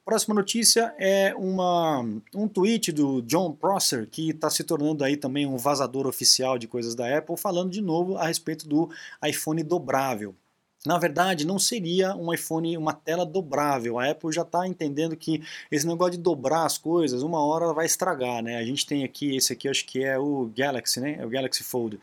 Próxima 0.03 0.33
notícia 0.33 0.95
é 0.97 1.33
uma, 1.35 1.99
um 2.33 2.47
tweet 2.47 2.91
do 2.91 3.21
John 3.21 3.53
Prosser, 3.53 4.09
que 4.09 4.31
está 4.31 4.49
se 4.49 4.63
tornando 4.63 5.03
aí 5.03 5.15
também 5.15 5.45
um 5.45 5.57
vazador 5.57 6.07
oficial 6.07 6.57
de 6.57 6.67
coisas 6.67 6.95
da 6.95 7.17
Apple, 7.17 7.37
falando 7.37 7.69
de 7.69 7.81
novo 7.81 8.17
a 8.17 8.25
respeito 8.25 8.67
do 8.67 8.89
iPhone 9.23 9.61
dobrável. 9.61 10.35
Na 10.83 10.97
verdade, 10.97 11.45
não 11.45 11.59
seria 11.59 12.15
um 12.15 12.33
iPhone, 12.33 12.75
uma 12.75 12.93
tela 12.93 13.23
dobrável. 13.23 13.99
A 13.99 14.09
Apple 14.09 14.31
já 14.31 14.41
está 14.41 14.67
entendendo 14.67 15.15
que 15.15 15.43
esse 15.69 15.85
negócio 15.85 16.13
de 16.13 16.17
dobrar 16.17 16.65
as 16.65 16.77
coisas, 16.77 17.21
uma 17.21 17.39
hora 17.39 17.71
vai 17.71 17.85
estragar, 17.85 18.41
né? 18.41 18.57
A 18.57 18.63
gente 18.63 18.87
tem 18.87 19.03
aqui, 19.03 19.35
esse 19.35 19.53
aqui 19.53 19.69
acho 19.69 19.85
que 19.85 20.03
é 20.03 20.17
o 20.17 20.51
Galaxy, 20.57 20.99
né? 20.99 21.17
É 21.19 21.25
o 21.25 21.29
Galaxy 21.29 21.63
Fold. 21.63 21.99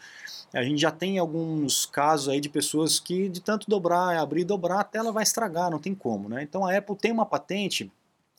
A 0.55 0.63
gente 0.63 0.81
já 0.81 0.93
tem 0.93 1.19
alguns 1.19 1.87
casos 1.87 2.29
aí 2.29 2.41
de 2.41 2.49
pessoas 2.49 3.01
que 3.01 3.29
de 3.29 3.41
tanto 3.41 3.69
dobrar, 3.69 4.17
abrir 4.17 4.43
e 4.43 4.45
dobrar, 4.45 4.81
a 4.81 4.85
tela 4.85 5.11
vai 5.11 5.25
estragar, 5.25 5.71
não 5.71 5.81
tem 5.81 5.95
como, 5.95 6.29
né? 6.29 6.43
Então 6.43 6.65
a 6.65 6.77
Apple 6.77 6.97
tem 6.97 7.11
uma 7.11 7.27
patente 7.27 7.91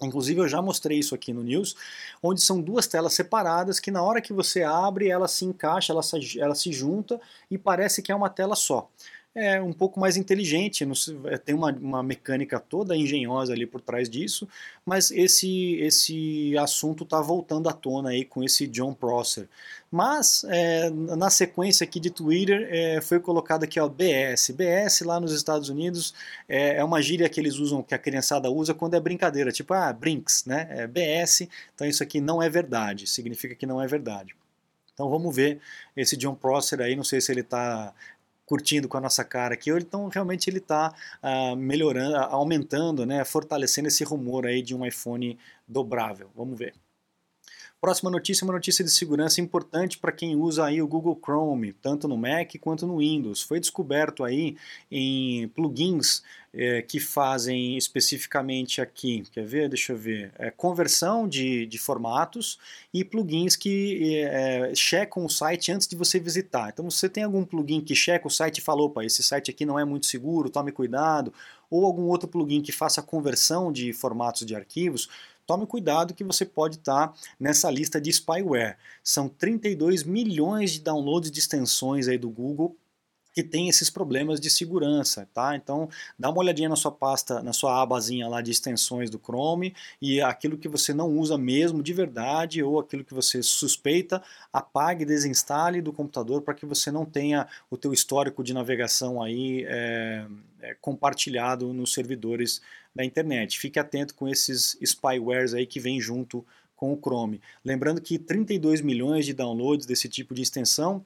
Inclusive 0.01 0.39
eu 0.39 0.47
já 0.47 0.61
mostrei 0.61 0.97
isso 0.97 1.13
aqui 1.13 1.33
no 1.33 1.43
News, 1.43 1.75
onde 2.23 2.41
são 2.41 2.61
duas 2.61 2.87
telas 2.87 3.13
separadas 3.13 3.81
que 3.81 3.91
na 3.91 4.01
hora 4.01 4.21
que 4.21 4.31
você 4.31 4.63
abre 4.63 5.09
ela 5.09 5.27
se 5.27 5.43
encaixa, 5.43 5.91
ela 5.91 6.01
se, 6.01 6.39
ela 6.39 6.55
se 6.55 6.71
junta 6.71 7.19
e 7.51 7.57
parece 7.57 8.01
que 8.01 8.09
é 8.09 8.15
uma 8.15 8.29
tela 8.29 8.55
só 8.55 8.89
é 9.35 9.61
um 9.61 9.71
pouco 9.71 9.99
mais 9.99 10.17
inteligente, 10.17 10.85
é, 11.25 11.37
tem 11.37 11.53
uma, 11.53 11.71
uma 11.71 12.03
mecânica 12.03 12.59
toda 12.59 12.97
engenhosa 12.97 13.53
ali 13.53 13.65
por 13.65 13.79
trás 13.79 14.09
disso, 14.09 14.47
mas 14.85 15.11
esse, 15.11 15.75
esse 15.75 16.57
assunto 16.57 17.03
está 17.03 17.21
voltando 17.21 17.69
à 17.69 17.73
tona 17.73 18.09
aí 18.09 18.25
com 18.25 18.43
esse 18.43 18.67
John 18.67 18.93
Prosser. 18.93 19.47
Mas 19.91 20.43
é, 20.49 20.89
na 20.89 21.29
sequência 21.29 21.83
aqui 21.83 21.99
de 21.99 22.09
Twitter 22.09 22.67
é, 22.71 23.01
foi 23.01 23.19
colocado 23.19 23.63
aqui 23.63 23.79
ó, 23.79 23.87
BS. 23.87 24.51
BS 24.51 25.01
lá 25.01 25.19
nos 25.19 25.31
Estados 25.31 25.69
Unidos 25.69 26.13
é, 26.47 26.77
é, 26.77 26.83
uma 26.83 27.01
gíria 27.01 27.29
que 27.29 27.39
eles 27.39 27.55
usam, 27.55 27.83
que 27.83 27.95
a 27.95 27.99
criançada 27.99 28.49
usa 28.49 28.73
quando 28.73 28.95
é 28.95 28.99
brincadeira, 28.99 29.51
tipo 29.51 29.73
ah, 29.73 29.93
brinks, 29.93 30.45
né? 30.45 30.67
É 30.71 30.87
BS, 30.87 31.47
então 31.73 31.87
isso 31.87 32.03
aqui 32.03 32.19
não 32.19 32.41
é 32.41 32.49
verdade, 32.49 33.07
significa 33.07 33.55
que 33.55 33.65
não 33.65 33.81
é 33.81 33.87
verdade. 33.87 34.35
Então 34.93 35.09
vamos 35.09 35.33
ver 35.33 35.61
esse 35.95 36.17
John 36.17 36.35
Prosser 36.35 36.81
aí, 36.81 36.93
não 36.93 37.05
sei 37.05 37.21
se 37.21 37.31
ele 37.31 37.39
está 37.39 37.93
curtindo 38.49 38.87
com 38.89 38.97
a 38.97 39.01
nossa 39.01 39.23
cara 39.23 39.53
aqui, 39.53 39.69
então 39.69 40.07
realmente 40.07 40.49
ele 40.49 40.57
está 40.57 40.91
uh, 41.21 41.55
melhorando, 41.55 42.15
aumentando, 42.17 43.05
né, 43.05 43.23
fortalecendo 43.23 43.87
esse 43.87 44.03
rumor 44.03 44.47
aí 44.47 44.63
de 44.63 44.73
um 44.75 44.83
iPhone 44.83 45.37
dobrável. 45.67 46.31
Vamos 46.35 46.57
ver. 46.57 46.73
Próxima 47.81 48.11
notícia 48.11 48.43
é 48.43 48.45
uma 48.45 48.53
notícia 48.53 48.83
de 48.83 48.91
segurança 48.91 49.39
importante 49.39 49.97
para 49.97 50.11
quem 50.11 50.35
usa 50.35 50.65
aí 50.65 50.81
o 50.81 50.87
Google 50.87 51.17
Chrome, 51.23 51.71
tanto 51.71 52.09
no 52.09 52.17
Mac 52.17 52.51
quanto 52.59 52.85
no 52.85 52.97
Windows. 52.97 53.41
Foi 53.41 53.57
descoberto 53.57 54.25
aí 54.25 54.57
em 54.91 55.47
plugins 55.47 56.21
é, 56.53 56.81
que 56.81 56.99
fazem 56.99 57.77
especificamente 57.77 58.81
aqui, 58.81 59.23
quer 59.31 59.45
ver? 59.45 59.69
Deixa 59.69 59.93
eu 59.93 59.97
ver, 59.97 60.29
é, 60.37 60.51
conversão 60.51 61.25
de, 61.25 61.65
de 61.67 61.77
formatos 61.77 62.59
e 62.93 63.05
plugins 63.05 63.55
que 63.55 64.23
é, 64.25 64.75
checam 64.75 65.23
o 65.23 65.29
site 65.29 65.71
antes 65.71 65.87
de 65.87 65.95
você 65.95 66.19
visitar. 66.19 66.69
Então, 66.73 66.89
você 66.89 67.07
tem 67.07 67.23
algum 67.23 67.45
plugin 67.45 67.79
que 67.79 67.95
checa 67.95 68.27
o 68.27 68.31
site 68.31 68.57
e 68.57 68.61
fala, 68.61 68.81
opa, 68.81 69.05
esse 69.05 69.23
site 69.23 69.51
aqui 69.51 69.65
não 69.65 69.79
é 69.79 69.85
muito 69.85 70.05
seguro, 70.05 70.49
tome 70.49 70.73
cuidado, 70.73 71.33
ou 71.69 71.85
algum 71.85 72.07
outro 72.07 72.27
plugin 72.27 72.61
que 72.61 72.73
faça 72.73 73.01
conversão 73.01 73.71
de 73.71 73.93
formatos 73.93 74.45
de 74.45 74.53
arquivos, 74.53 75.07
tome 75.49 75.65
cuidado 75.65 76.13
que 76.13 76.23
você 76.23 76.45
pode 76.45 76.75
estar 76.75 77.07
tá 77.07 77.13
nessa 77.39 77.71
lista 77.71 77.99
de 77.99 78.11
spyware. 78.11 78.77
São 79.03 79.27
32 79.27 80.03
milhões 80.03 80.73
de 80.73 80.81
downloads 80.81 81.31
de 81.31 81.39
extensões 81.39 82.07
aí 82.07 82.19
do 82.19 82.29
Google 82.29 82.77
que 83.39 83.43
tem 83.43 83.69
esses 83.69 83.89
problemas 83.89 84.37
de 84.37 84.49
segurança, 84.49 85.25
tá? 85.33 85.55
Então, 85.55 85.87
dá 86.17 86.29
uma 86.29 86.39
olhadinha 86.39 86.67
na 86.67 86.75
sua 86.75 86.91
pasta, 86.91 87.41
na 87.41 87.53
sua 87.53 87.81
abazinha 87.81 88.27
lá 88.27 88.41
de 88.41 88.51
extensões 88.51 89.09
do 89.09 89.17
Chrome 89.17 89.73
e 90.01 90.19
aquilo 90.19 90.57
que 90.57 90.67
você 90.67 90.93
não 90.93 91.07
usa 91.17 91.37
mesmo 91.37 91.81
de 91.81 91.93
verdade 91.93 92.61
ou 92.61 92.79
aquilo 92.79 93.05
que 93.05 93.13
você 93.13 93.41
suspeita, 93.41 94.21
apague 94.51 95.03
e 95.03 95.05
desinstale 95.05 95.81
do 95.81 95.93
computador 95.93 96.41
para 96.41 96.53
que 96.53 96.65
você 96.65 96.91
não 96.91 97.05
tenha 97.05 97.47
o 97.71 97.77
teu 97.77 97.93
histórico 97.93 98.43
de 98.43 98.53
navegação 98.53 99.23
aí 99.23 99.63
é, 99.65 100.25
é, 100.59 100.75
compartilhado 100.81 101.71
nos 101.73 101.93
servidores 101.93 102.61
da 102.93 103.05
internet. 103.05 103.57
Fique 103.57 103.79
atento 103.79 104.13
com 104.15 104.27
esses 104.27 104.77
spywares 104.83 105.53
aí 105.53 105.65
que 105.65 105.79
vem 105.79 106.01
junto 106.01 106.45
com 106.75 106.91
o 106.91 106.97
Chrome. 106.97 107.39
Lembrando 107.63 108.01
que 108.01 108.19
32 108.19 108.81
milhões 108.81 109.25
de 109.25 109.33
downloads 109.33 109.85
desse 109.85 110.09
tipo 110.09 110.33
de 110.33 110.41
extensão 110.41 111.05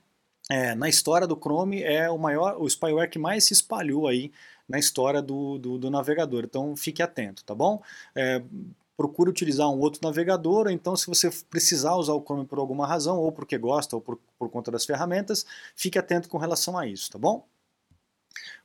é, 0.49 0.75
na 0.75 0.89
história 0.89 1.25
do 1.25 1.35
Chrome 1.35 1.81
é 1.81 2.09
o 2.09 2.17
maior, 2.17 2.61
o 2.61 2.69
spyware 2.69 3.09
que 3.09 3.19
mais 3.19 3.45
se 3.45 3.53
espalhou 3.53 4.07
aí 4.07 4.31
na 4.67 4.77
história 4.77 5.21
do, 5.21 5.57
do, 5.57 5.77
do 5.77 5.89
navegador. 5.89 6.43
Então 6.45 6.75
fique 6.75 7.01
atento, 7.01 7.43
tá 7.43 7.55
bom? 7.55 7.81
É, 8.15 8.41
procure 8.95 9.29
utilizar 9.29 9.69
um 9.69 9.79
outro 9.79 10.01
navegador, 10.03 10.69
então 10.69 10.95
se 10.95 11.07
você 11.07 11.29
precisar 11.49 11.95
usar 11.95 12.13
o 12.13 12.21
Chrome 12.21 12.45
por 12.45 12.59
alguma 12.59 12.85
razão, 12.85 13.17
ou 13.17 13.31
porque 13.31 13.57
gosta, 13.57 13.95
ou 13.95 14.01
por, 14.01 14.19
por 14.37 14.49
conta 14.49 14.71
das 14.71 14.85
ferramentas, 14.85 15.45
fique 15.75 15.97
atento 15.97 16.29
com 16.29 16.37
relação 16.37 16.77
a 16.77 16.87
isso, 16.87 17.11
tá 17.11 17.17
bom? 17.17 17.45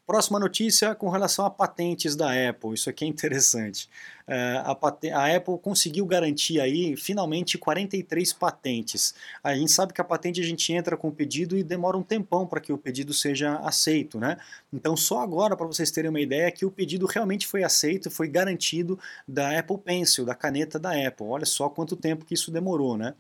Próxima 0.08 0.40
notícia 0.40 0.94
com 0.94 1.10
relação 1.10 1.44
a 1.44 1.50
patentes 1.50 2.16
da 2.16 2.30
Apple, 2.48 2.72
isso 2.72 2.88
aqui 2.88 3.04
é 3.04 3.06
interessante. 3.06 3.90
É, 4.26 4.62
a, 4.64 4.72
a, 4.72 5.36
Apple 5.36 5.58
conseguiu 5.58 6.06
garantir 6.06 6.60
aí, 6.60 6.96
finalmente, 6.96 7.58
43 7.58 8.32
patentes. 8.32 9.14
A 9.42 9.54
gente 9.54 9.70
sabe 9.70 9.92
que 9.92 10.00
a 10.00 10.04
patente 10.04 10.40
a 10.40 10.44
gente 10.44 10.70
entra 10.72 10.96
com 10.96 11.08
o 11.08 11.12
pedido 11.12 11.58
e 11.58 11.62
demora 11.62 11.96
um 11.96 12.02
tempão 12.02 12.46
para 12.46 12.58
que 12.58 12.70
o 12.70 12.78
pedido 12.78 13.12
seja 13.12 13.56
aceito, 13.56 14.18
né? 14.18 14.38
Então 14.72 14.96
só 14.96 15.20
agora, 15.20 15.54
para 15.54 15.66
vocês 15.66 15.90
terem 15.90 16.08
uma 16.08 16.20
ideia, 16.20 16.50
que 16.50 16.64
o 16.64 16.70
pedido 16.70 17.04
realmente 17.04 17.46
foi 17.46 17.62
aceito, 17.62 18.10
foi 18.10 18.28
garantido 18.28 18.98
da 19.26 19.58
Apple 19.58 19.78
Pencil, 19.78 20.24
da 20.24 20.34
caneta 20.34 20.78
da 20.78 20.90
Apple. 20.90 21.26
Olha 21.26 21.46
só 21.46 21.68
quanto 21.68 21.96
tempo 21.96 22.24
que 22.24 22.32
isso 22.32 22.50
demorou, 22.50 22.96
né? 22.96 23.14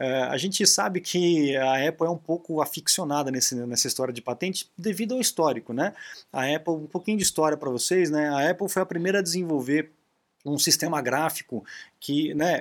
É, 0.00 0.22
a 0.22 0.36
gente 0.36 0.64
sabe 0.64 1.00
que 1.00 1.56
a 1.56 1.88
Apple 1.88 2.06
é 2.06 2.10
um 2.10 2.16
pouco 2.18 2.62
aficionada 2.62 3.32
nesse, 3.32 3.56
nessa 3.56 3.88
história 3.88 4.14
de 4.14 4.22
patente 4.22 4.70
devido 4.78 5.14
ao 5.14 5.20
histórico, 5.20 5.72
né? 5.72 5.92
A 6.32 6.54
Apple, 6.54 6.74
um 6.74 6.86
pouquinho 6.86 7.16
de 7.16 7.22
história 7.22 7.56
para 7.56 7.70
vocês, 7.70 8.10
né? 8.10 8.28
A 8.28 8.50
Apple 8.50 8.68
foi 8.68 8.82
a 8.82 8.86
primeira 8.86 9.20
a 9.20 9.22
desenvolver 9.22 9.92
um 10.44 10.58
sistema 10.58 11.00
gráfico 11.00 11.64
que, 12.00 12.32
né, 12.32 12.60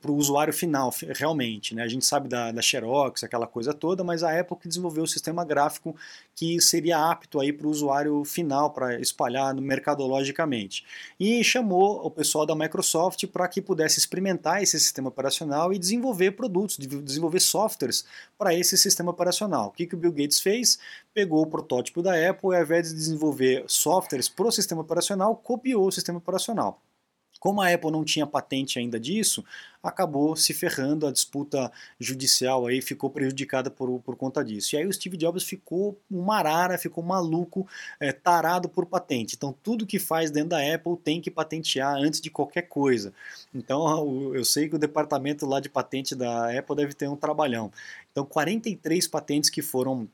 para 0.00 0.10
o 0.10 0.16
usuário 0.16 0.52
final, 0.52 0.92
realmente. 1.14 1.74
Né? 1.74 1.82
A 1.82 1.88
gente 1.88 2.04
sabe 2.04 2.28
da, 2.28 2.50
da 2.50 2.62
Xerox, 2.62 3.22
aquela 3.22 3.46
coisa 3.46 3.74
toda, 3.74 4.02
mas 4.02 4.22
a 4.22 4.38
Apple 4.38 4.56
que 4.56 4.68
desenvolveu 4.68 5.04
o 5.04 5.06
sistema 5.06 5.44
gráfico 5.44 5.94
que 6.34 6.60
seria 6.60 7.10
apto 7.10 7.38
para 7.56 7.66
o 7.66 7.70
usuário 7.70 8.24
final, 8.24 8.70
para 8.70 8.98
espalhar 9.00 9.54
mercadologicamente. 9.54 10.86
E 11.20 11.44
chamou 11.44 12.04
o 12.04 12.10
pessoal 12.10 12.46
da 12.46 12.54
Microsoft 12.54 13.26
para 13.26 13.46
que 13.46 13.60
pudesse 13.60 13.98
experimentar 13.98 14.62
esse 14.62 14.78
sistema 14.80 15.08
operacional 15.08 15.72
e 15.72 15.78
desenvolver 15.78 16.32
produtos, 16.32 16.78
desenvolver 16.78 17.40
softwares 17.40 18.06
para 18.38 18.54
esse 18.54 18.78
sistema 18.78 19.10
operacional. 19.10 19.68
O 19.68 19.72
que, 19.72 19.86
que 19.86 19.94
o 19.94 19.98
Bill 19.98 20.12
Gates 20.12 20.40
fez? 20.40 20.78
Pegou 21.12 21.42
o 21.42 21.46
protótipo 21.46 22.02
da 22.02 22.12
Apple 22.28 22.50
e, 22.52 22.56
ao 22.56 22.62
invés 22.62 22.88
de 22.88 22.94
desenvolver 22.94 23.64
softwares 23.66 24.28
para 24.28 24.46
o 24.46 24.52
sistema 24.52 24.80
operacional, 24.80 25.36
copiou 25.36 25.86
o 25.86 25.92
sistema 25.92 26.18
operacional. 26.18 26.80
Como 27.38 27.60
a 27.60 27.72
Apple 27.72 27.90
não 27.90 28.04
tinha 28.04 28.26
patente 28.26 28.78
ainda 28.78 28.98
disso, 28.98 29.44
acabou 29.82 30.34
se 30.34 30.52
ferrando, 30.52 31.06
a 31.06 31.12
disputa 31.12 31.70
judicial 31.98 32.66
aí 32.66 32.82
ficou 32.82 33.08
prejudicada 33.10 33.70
por, 33.70 34.00
por 34.00 34.16
conta 34.16 34.44
disso. 34.44 34.74
E 34.74 34.78
aí 34.78 34.86
o 34.86 34.92
Steve 34.92 35.16
Jobs 35.16 35.44
ficou 35.44 35.98
uma 36.10 36.36
arara, 36.36 36.78
ficou 36.78 37.02
maluco, 37.02 37.66
é, 38.00 38.12
tarado 38.12 38.68
por 38.68 38.86
patente. 38.86 39.36
Então 39.36 39.54
tudo 39.62 39.86
que 39.86 39.98
faz 39.98 40.30
dentro 40.30 40.50
da 40.50 40.74
Apple 40.74 40.96
tem 40.96 41.20
que 41.20 41.30
patentear 41.30 41.94
antes 41.96 42.20
de 42.20 42.30
qualquer 42.30 42.62
coisa. 42.62 43.12
Então 43.54 44.34
eu 44.34 44.44
sei 44.44 44.68
que 44.68 44.76
o 44.76 44.78
departamento 44.78 45.46
lá 45.46 45.60
de 45.60 45.68
patente 45.68 46.14
da 46.14 46.56
Apple 46.58 46.76
deve 46.76 46.94
ter 46.94 47.08
um 47.08 47.16
trabalhão. 47.16 47.70
Então 48.10 48.24
43 48.24 49.06
patentes 49.06 49.48
que 49.48 49.62
foram 49.62 50.08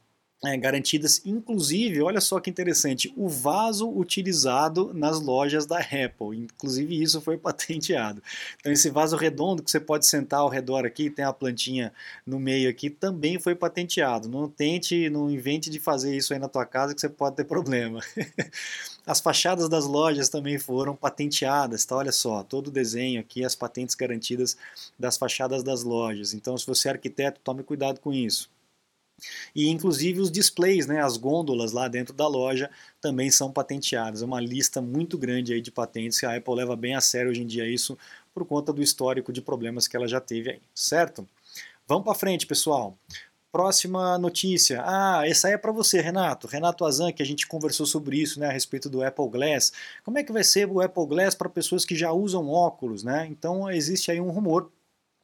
é, 0.47 0.57
garantidas, 0.57 1.21
inclusive, 1.25 2.03
olha 2.03 2.21
só 2.21 2.41
que 2.41 2.51
interessante, 2.51 3.13
o 3.17 3.29
vaso 3.29 3.89
utilizado 3.89 4.93
nas 4.95 5.21
lojas 5.21 5.67
da 5.67 5.79
Apple, 5.79 6.37
inclusive 6.37 7.03
isso 7.03 7.21
foi 7.21 7.37
patenteado. 7.39 8.23
Então 8.61 8.73
esse 8.73 8.91
vaso 8.91 9.17
redondo 9.17 9.63
que 9.63 9.71
você 9.71 9.81
pode 9.81 10.07
sentar 10.07 10.41
ao 10.41 10.49
redor 10.49 10.85
aqui, 10.85 11.11
tem 11.11 11.25
a 11.25 11.33
plantinha 11.33 11.93
no 12.27 12.39
meio 12.39 12.69
aqui, 12.69 12.91
também 12.91 13.39
foi 13.39 13.55
patenteado. 13.55 14.29
Não 14.29 14.49
tente, 14.49 15.09
não 15.11 15.31
invente 15.31 15.71
de 15.71 15.79
fazer 15.79 16.17
isso 16.17 16.33
aí 16.33 16.39
na 16.39 16.49
tua 16.49 16.65
casa 16.65 16.95
que 16.95 17.01
você 17.01 17.09
pode 17.09 17.37
ter 17.37 17.45
problema. 17.45 18.01
As 19.07 19.21
fachadas 19.21 19.69
das 19.69 19.85
lojas 19.85 20.31
também 20.31 20.59
foram 20.59 20.97
patenteadas, 20.97 21.85
tá? 21.85 21.97
Olha 21.97 22.13
só, 22.13 22.43
todo 22.43 22.69
o 22.69 22.71
desenho 22.71 23.21
aqui, 23.21 23.45
as 23.45 23.55
patentes 23.55 23.95
garantidas 23.95 24.57
das 24.99 25.19
fachadas 25.19 25.63
das 25.63 25.83
lojas. 25.83 26.33
Então, 26.33 26.57
se 26.57 26.67
você 26.67 26.89
é 26.89 26.93
arquiteto, 26.93 27.39
tome 27.45 27.63
cuidado 27.63 28.01
com 28.01 28.15
isso. 28.15 28.49
E 29.55 29.69
inclusive 29.69 30.21
os 30.21 30.31
displays, 30.31 30.87
né, 30.87 31.01
as 31.01 31.17
gôndolas 31.17 31.73
lá 31.73 31.89
dentro 31.89 32.15
da 32.15 32.27
loja 32.27 32.71
também 33.01 33.31
são 33.31 33.53
patenteadas. 33.53 34.23
É 34.23 34.25
uma 34.25 34.41
lista 34.41 34.81
muito 34.81 35.17
grande 35.17 35.53
aí 35.53 35.61
de 35.61 35.71
patentes 35.71 36.19
que 36.19 36.27
a 36.27 36.37
Apple 36.37 36.55
leva 36.55 36.77
bem 36.77 36.95
a 36.95 37.01
sério 37.01 37.31
hoje 37.31 37.43
em 37.43 37.47
dia 37.47 37.69
isso 37.69 37.97
por 38.35 38.45
conta 38.45 38.73
do 38.73 38.83
histórico 38.83 39.33
de 39.33 39.41
problemas 39.41 39.87
que 39.87 39.97
ela 39.97 40.09
já 40.09 40.21
teve 40.21 40.51
aí, 40.51 40.61
certo? 40.75 41.27
Vamos 41.87 42.05
para 42.05 42.15
frente, 42.15 42.47
pessoal. 42.47 42.99
Próxima 43.53 44.19
notícia. 44.19 44.83
Ah, 44.85 45.23
essa 45.25 45.47
aí 45.47 45.55
é 45.55 45.59
para 45.59 45.71
você, 45.71 46.01
Renato. 46.01 46.49
Renato 46.49 46.85
Azan, 46.85 47.13
que 47.13 47.23
a 47.23 47.27
gente 47.27 47.47
conversou 47.47 47.87
sobre 47.87 48.21
isso, 48.21 48.41
né, 48.41 48.49
a 48.49 48.53
respeito 48.53 48.91
do 48.91 49.01
Apple 49.01 49.29
Glass. 49.29 49.73
Como 50.05 50.19
é 50.19 50.25
que 50.25 50.33
vai 50.33 50.43
ser 50.43 50.69
o 50.69 50.81
Apple 50.81 51.07
Glass 51.07 51.37
para 51.37 51.49
pessoas 51.49 51.85
que 51.85 51.95
já 51.95 52.11
usam 52.11 52.49
óculos, 52.49 53.05
né? 53.05 53.29
Então 53.31 53.71
existe 53.71 54.11
aí 54.11 54.21
um 54.21 54.31
rumor 54.31 54.73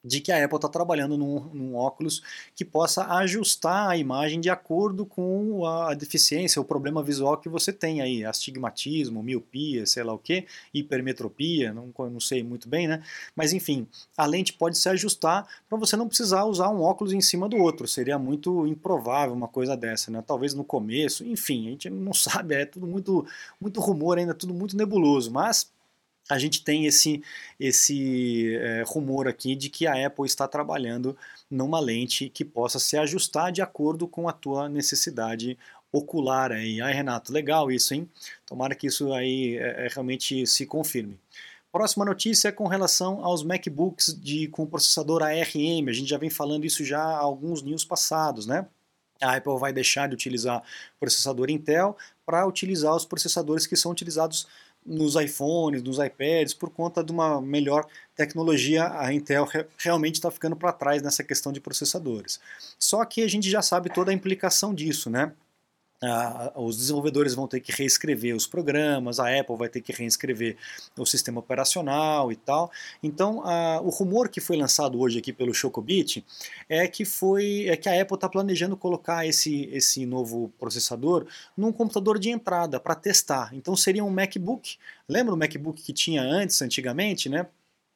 de 0.02 0.20
que 0.20 0.32
a 0.32 0.44
Apple 0.44 0.56
está 0.56 0.68
trabalhando 0.68 1.16
num, 1.16 1.40
num, 1.52 1.74
óculos 1.74 2.22
que 2.54 2.64
possa 2.64 3.04
ajustar 3.18 3.90
a 3.90 3.96
imagem 3.96 4.40
de 4.40 4.48
acordo 4.48 5.04
com 5.04 5.66
a 5.66 5.94
deficiência, 5.94 6.60
o 6.60 6.64
problema 6.64 7.02
visual 7.02 7.36
que 7.36 7.48
você 7.48 7.72
tem 7.72 8.00
aí, 8.00 8.24
astigmatismo, 8.24 9.22
miopia, 9.22 9.84
sei 9.84 10.02
lá 10.02 10.12
o 10.12 10.18
que, 10.18 10.46
hipermetropia, 10.72 11.72
não, 11.72 11.92
não 12.10 12.20
sei 12.20 12.42
muito 12.42 12.68
bem, 12.68 12.88
né? 12.88 13.02
Mas 13.36 13.52
enfim, 13.52 13.86
a 14.16 14.24
lente 14.24 14.54
pode 14.54 14.78
se 14.78 14.88
ajustar 14.88 15.46
para 15.68 15.78
você 15.78 15.96
não 15.96 16.08
precisar 16.08 16.44
usar 16.44 16.70
um 16.70 16.80
óculos 16.80 17.12
em 17.12 17.20
cima 17.20 17.48
do 17.48 17.56
outro, 17.56 17.86
seria 17.86 18.18
muito 18.18 18.66
improvável 18.66 19.34
uma 19.34 19.48
coisa 19.48 19.76
dessa, 19.76 20.10
né? 20.10 20.22
Talvez 20.26 20.54
no 20.54 20.64
começo, 20.64 21.24
enfim, 21.24 21.68
a 21.68 21.70
gente 21.70 21.90
não 21.90 22.12
sabe, 22.14 22.54
é 22.54 22.64
tudo 22.64 22.86
muito, 22.86 23.26
muito 23.60 23.80
rumor 23.80 24.18
ainda, 24.18 24.34
tudo 24.34 24.54
muito 24.54 24.76
nebuloso, 24.76 25.30
mas 25.30 25.70
a 26.30 26.38
gente 26.38 26.62
tem 26.62 26.86
esse, 26.86 27.22
esse 27.58 28.54
é, 28.56 28.84
rumor 28.86 29.26
aqui 29.26 29.54
de 29.54 29.68
que 29.68 29.86
a 29.86 30.06
Apple 30.06 30.26
está 30.26 30.46
trabalhando 30.46 31.16
numa 31.50 31.80
lente 31.80 32.28
que 32.28 32.44
possa 32.44 32.78
se 32.78 32.96
ajustar 32.96 33.50
de 33.50 33.60
acordo 33.60 34.06
com 34.06 34.28
a 34.28 34.32
tua 34.32 34.68
necessidade 34.68 35.58
ocular 35.92 36.52
aí. 36.52 36.80
Ai, 36.80 36.92
Renato, 36.92 37.32
legal 37.32 37.70
isso, 37.70 37.94
hein? 37.94 38.08
Tomara 38.46 38.74
que 38.74 38.86
isso 38.86 39.12
aí 39.12 39.56
é, 39.58 39.88
realmente 39.90 40.46
se 40.46 40.64
confirme. 40.66 41.18
Próxima 41.72 42.04
notícia 42.04 42.48
é 42.48 42.52
com 42.52 42.66
relação 42.66 43.24
aos 43.24 43.44
MacBooks 43.44 44.18
de, 44.20 44.48
com 44.48 44.66
processador 44.66 45.22
ARM. 45.22 45.88
A 45.88 45.92
gente 45.92 46.08
já 46.08 46.18
vem 46.18 46.30
falando 46.30 46.64
isso 46.64 46.84
já 46.84 47.00
há 47.00 47.18
alguns 47.18 47.62
news 47.62 47.84
passados, 47.84 48.46
né? 48.46 48.66
A 49.20 49.36
Apple 49.36 49.58
vai 49.58 49.72
deixar 49.72 50.08
de 50.08 50.14
utilizar 50.14 50.62
processador 50.98 51.50
Intel 51.50 51.96
para 52.24 52.46
utilizar 52.46 52.96
os 52.96 53.04
processadores 53.04 53.66
que 53.66 53.76
são 53.76 53.92
utilizados 53.92 54.46
nos 54.90 55.14
iPhones, 55.14 55.82
nos 55.82 55.98
iPads, 55.98 56.52
por 56.52 56.68
conta 56.70 57.02
de 57.02 57.12
uma 57.12 57.40
melhor 57.40 57.86
tecnologia, 58.16 58.90
a 58.98 59.12
Intel 59.12 59.48
realmente 59.78 60.16
está 60.16 60.30
ficando 60.30 60.56
para 60.56 60.72
trás 60.72 61.00
nessa 61.00 61.22
questão 61.22 61.52
de 61.52 61.60
processadores. 61.60 62.40
Só 62.78 63.04
que 63.04 63.22
a 63.22 63.28
gente 63.28 63.48
já 63.48 63.62
sabe 63.62 63.88
toda 63.88 64.10
a 64.10 64.14
implicação 64.14 64.74
disso, 64.74 65.08
né? 65.08 65.32
Os 66.56 66.76
desenvolvedores 66.78 67.34
vão 67.34 67.46
ter 67.46 67.60
que 67.60 67.72
reescrever 67.72 68.34
os 68.34 68.46
programas, 68.46 69.20
a 69.20 69.38
Apple 69.38 69.56
vai 69.56 69.68
ter 69.68 69.80
que 69.80 69.92
reescrever 69.92 70.56
o 70.98 71.04
sistema 71.04 71.40
operacional 71.40 72.32
e 72.32 72.36
tal. 72.36 72.70
Então, 73.02 73.42
o 73.84 73.90
rumor 73.90 74.28
que 74.28 74.40
foi 74.40 74.56
lançado 74.56 74.98
hoje 74.98 75.18
aqui 75.18 75.32
pelo 75.32 75.52
Chocobit 75.52 76.24
é 76.68 76.88
que 76.88 77.04
foi 77.04 77.66
é 77.68 77.76
que 77.76 77.88
a 77.88 78.00
Apple 78.00 78.14
está 78.14 78.28
planejando 78.28 78.76
colocar 78.76 79.26
esse, 79.26 79.68
esse 79.72 80.06
novo 80.06 80.50
processador 80.58 81.26
num 81.56 81.72
computador 81.72 82.18
de 82.18 82.30
entrada 82.30 82.80
para 82.80 82.94
testar. 82.94 83.50
Então, 83.52 83.76
seria 83.76 84.04
um 84.04 84.10
MacBook. 84.10 84.76
Lembra 85.08 85.34
o 85.34 85.36
MacBook 85.36 85.82
que 85.82 85.92
tinha 85.92 86.22
antes, 86.22 86.62
antigamente, 86.62 87.28
né? 87.28 87.46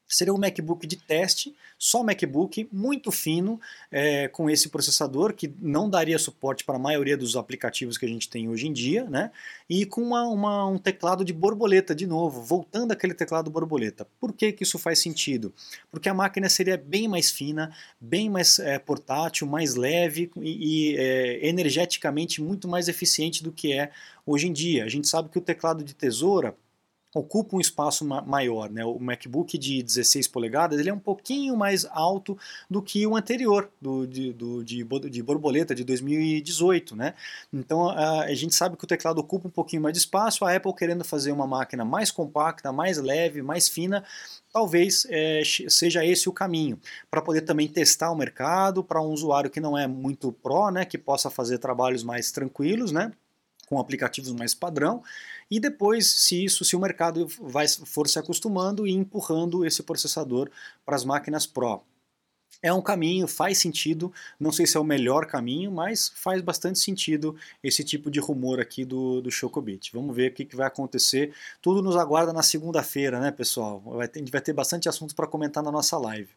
Seria 0.07 0.33
um 0.33 0.39
MacBook 0.39 0.87
de 0.87 0.97
teste, 0.97 1.55
só 1.79 2.03
MacBook, 2.03 2.69
muito 2.73 3.11
fino, 3.11 3.61
é, 3.91 4.29
com 4.29 4.49
esse 4.49 4.69
processador 4.69 5.35
que 5.35 5.53
não 5.61 5.89
daria 5.89 6.19
suporte 6.19 6.65
para 6.65 6.77
a 6.77 6.79
maioria 6.79 7.17
dos 7.17 7.37
aplicativos 7.37 7.99
que 7.99 8.07
a 8.07 8.09
gente 8.09 8.29
tem 8.29 8.49
hoje 8.49 8.67
em 8.67 8.73
dia, 8.73 9.05
né? 9.05 9.31
E 9.69 9.85
com 9.85 10.03
uma, 10.03 10.23
uma, 10.29 10.67
um 10.67 10.79
teclado 10.79 11.25
de 11.25 11.33
borboleta 11.33 11.95
de 11.95 12.07
novo, 12.07 12.43
voltando 12.43 12.93
aquele 12.93 13.15
teclado 13.15 13.51
borboleta. 13.51 14.07
Por 14.21 14.33
que, 14.33 14.53
que 14.53 14.63
isso 14.63 14.79
faz 14.79 14.99
sentido? 14.99 15.53
Porque 15.91 16.09
a 16.09 16.15
máquina 16.15 16.49
seria 16.49 16.77
bem 16.77 17.09
mais 17.09 17.31
fina, 17.31 17.75
bem 18.01 18.31
mais 18.31 18.59
é, 18.59 18.79
portátil, 18.79 19.47
mais 19.47 19.75
leve 19.75 20.31
e, 20.37 20.93
e 20.93 20.97
é, 20.97 21.49
energeticamente 21.49 22.43
muito 22.43 22.69
mais 22.69 22.89
eficiente 22.89 23.43
do 23.43 23.53
que 23.53 23.73
é 23.73 23.91
hoje 24.27 24.49
em 24.49 24.53
dia. 24.53 24.85
A 24.85 24.89
gente 24.89 25.09
sabe 25.09 25.29
que 25.29 25.39
o 25.39 25.43
teclado 25.43 25.83
de 25.83 25.95
tesoura 25.95 26.57
ocupa 27.15 27.57
um 27.57 27.61
espaço 27.61 28.05
ma 28.05 28.21
maior. 28.23 28.69
Né? 28.69 28.85
O 28.85 28.99
MacBook 28.99 29.57
de 29.57 29.83
16 29.83 30.27
polegadas 30.29 30.79
ele 30.79 30.91
é 30.91 30.95
um 30.95 30.99
pouquinho 30.99 31.57
mais 31.57 31.85
alto 31.87 32.37
do 32.69 32.83
que 32.83 33.07
o 33.07 33.17
anterior, 33.17 33.71
do, 33.81 34.07
de, 34.07 34.33
do, 34.33 34.65
de, 34.65 34.85
de 35.09 35.23
borboleta 35.23 35.75
de 35.75 35.85
2018. 35.85 36.97
Né? 36.97 37.15
Então 37.53 37.89
a, 37.89 38.23
a, 38.23 38.35
gente 38.35 38.55
sabe 38.55 38.77
que 38.77 38.85
o 38.85 38.89
teclado 38.89 39.19
ocupa 39.19 39.47
um 39.47 39.51
pouquinho 39.51 39.83
mais 39.83 39.93
de 39.93 40.01
espaço, 40.01 40.45
a 40.45 40.55
Apple 40.55 40.75
querendo 40.75 41.05
fazer 41.05 41.31
uma 41.31 41.47
máquina 41.47 41.85
mais 41.85 42.11
compacta, 42.11 42.73
mais 42.73 42.99
leve, 42.99 43.41
mais 43.43 43.69
fina, 43.69 44.05
talvez 44.53 45.07
é, 45.11 45.43
seja 45.69 46.05
esse 46.05 46.29
o 46.29 46.33
caminho, 46.33 46.79
para 47.11 47.21
poder 47.23 47.43
também 47.43 47.69
testar 47.69 48.11
o 48.11 48.17
mercado, 48.17 48.85
para 48.85 49.01
um 49.01 49.11
usuário 49.11 49.51
que 49.51 49.61
não 49.61 49.77
é 49.77 49.87
muito 49.87 50.33
pró, 50.33 50.71
né, 50.71 50.85
que 50.85 50.97
possa 50.97 51.29
fazer 51.29 51.59
trabalhos 51.59 52.03
mais 52.05 52.31
tranquilos, 52.31 52.93
né, 52.93 53.13
com 53.67 53.79
aplicativos 53.79 54.33
mais 54.33 54.55
padrão, 54.55 55.03
e 55.51 55.61
depois, 55.61 56.11
se 56.11 56.45
isso, 56.45 56.65
se 56.65 56.75
o 56.75 56.81
mercado 56.81 57.27
vai, 57.41 57.67
for 57.69 58.09
se 58.09 58.19
acostumando 58.19 58.87
e 58.87 58.93
empurrando 58.93 59.65
esse 59.65 59.83
processador 59.83 60.51
para 60.85 60.97
as 60.97 61.05
máquinas 61.05 61.47
Pro. 61.47 61.83
É 62.63 62.73
um 62.73 62.81
caminho, 62.81 63.29
faz 63.29 63.59
sentido, 63.59 64.11
não 64.41 64.51
sei 64.51 64.67
se 64.67 64.75
é 64.77 64.81
o 64.81 64.85
melhor 64.85 65.27
caminho, 65.27 65.71
mas 65.71 66.11
faz 66.15 66.41
bastante 66.41 66.79
sentido 66.79 67.37
esse 67.63 67.85
tipo 67.85 68.11
de 68.11 68.19
rumor 68.19 68.59
aqui 68.59 68.87
do, 68.87 69.21
do 69.21 69.31
Chocobit. 69.31 69.91
Vamos 69.93 70.17
ver 70.17 70.31
o 70.31 70.35
que, 70.35 70.47
que 70.47 70.57
vai 70.57 70.67
acontecer. 70.67 71.35
Tudo 71.61 71.83
nos 71.83 71.95
aguarda 71.95 72.33
na 72.33 72.43
segunda-feira, 72.43 73.21
né, 73.21 73.31
pessoal? 73.31 73.83
Vai 73.85 74.09
ter, 74.09 74.21
a 74.21 74.23
gente 74.23 74.33
vai 74.33 74.41
ter 74.41 74.55
bastante 74.55 74.89
assuntos 74.89 75.15
para 75.15 75.27
comentar 75.27 75.63
na 75.63 75.71
nossa 75.71 75.99
live. 75.99 76.31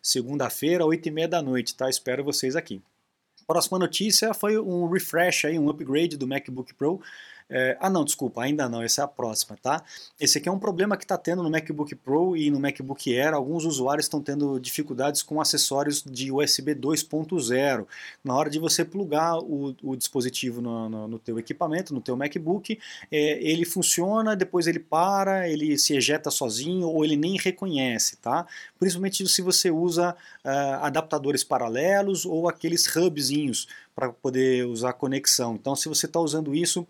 Segunda-feira, 0.00 0.84
8h30 0.84 1.26
da 1.26 1.42
noite, 1.42 1.74
tá? 1.74 1.90
Espero 1.90 2.22
vocês 2.22 2.54
aqui. 2.54 2.80
Próxima 3.46 3.78
notícia 3.78 4.32
foi 4.34 4.58
um 4.58 4.88
refresh, 4.88 5.44
aí, 5.44 5.58
um 5.58 5.68
upgrade 5.68 6.16
do 6.16 6.26
MacBook 6.26 6.74
Pro 6.74 7.00
é, 7.50 7.76
ah, 7.80 7.90
não, 7.90 8.04
desculpa, 8.04 8.42
ainda 8.42 8.68
não, 8.68 8.80
essa 8.80 9.02
é 9.02 9.04
a 9.04 9.08
próxima, 9.08 9.58
tá? 9.60 9.82
Esse 10.20 10.38
aqui 10.38 10.48
é 10.48 10.52
um 10.52 10.58
problema 10.58 10.96
que 10.96 11.04
está 11.04 11.18
tendo 11.18 11.42
no 11.42 11.50
MacBook 11.50 11.96
Pro 11.96 12.36
e 12.36 12.48
no 12.48 12.60
MacBook 12.60 13.12
Air. 13.12 13.34
Alguns 13.34 13.64
usuários 13.64 14.06
estão 14.06 14.22
tendo 14.22 14.60
dificuldades 14.60 15.20
com 15.22 15.40
acessórios 15.40 16.02
de 16.04 16.30
USB 16.30 16.76
2.0. 16.76 17.86
Na 18.22 18.36
hora 18.36 18.48
de 18.48 18.60
você 18.60 18.84
plugar 18.84 19.38
o, 19.38 19.74
o 19.82 19.96
dispositivo 19.96 20.60
no, 20.60 20.88
no, 20.88 21.08
no, 21.08 21.18
teu 21.18 21.40
equipamento, 21.40 21.92
no 21.92 22.00
teu 22.00 22.16
MacBook, 22.16 22.78
é, 23.10 23.42
ele 23.42 23.64
funciona, 23.64 24.36
depois 24.36 24.68
ele 24.68 24.78
para, 24.78 25.48
ele 25.48 25.76
se 25.76 25.96
ejeta 25.96 26.30
sozinho 26.30 26.86
ou 26.86 27.04
ele 27.04 27.16
nem 27.16 27.36
reconhece, 27.36 28.16
tá? 28.18 28.46
Principalmente 28.78 29.26
se 29.28 29.42
você 29.42 29.72
usa 29.72 30.14
uh, 30.44 30.84
adaptadores 30.84 31.42
paralelos 31.42 32.24
ou 32.24 32.48
aqueles 32.48 32.86
hubzinhos 32.94 33.66
para 33.94 34.10
poder 34.10 34.66
usar 34.66 34.92
conexão. 34.92 35.54
Então, 35.54 35.74
se 35.74 35.88
você 35.88 36.06
está 36.06 36.20
usando 36.20 36.54
isso, 36.54 36.86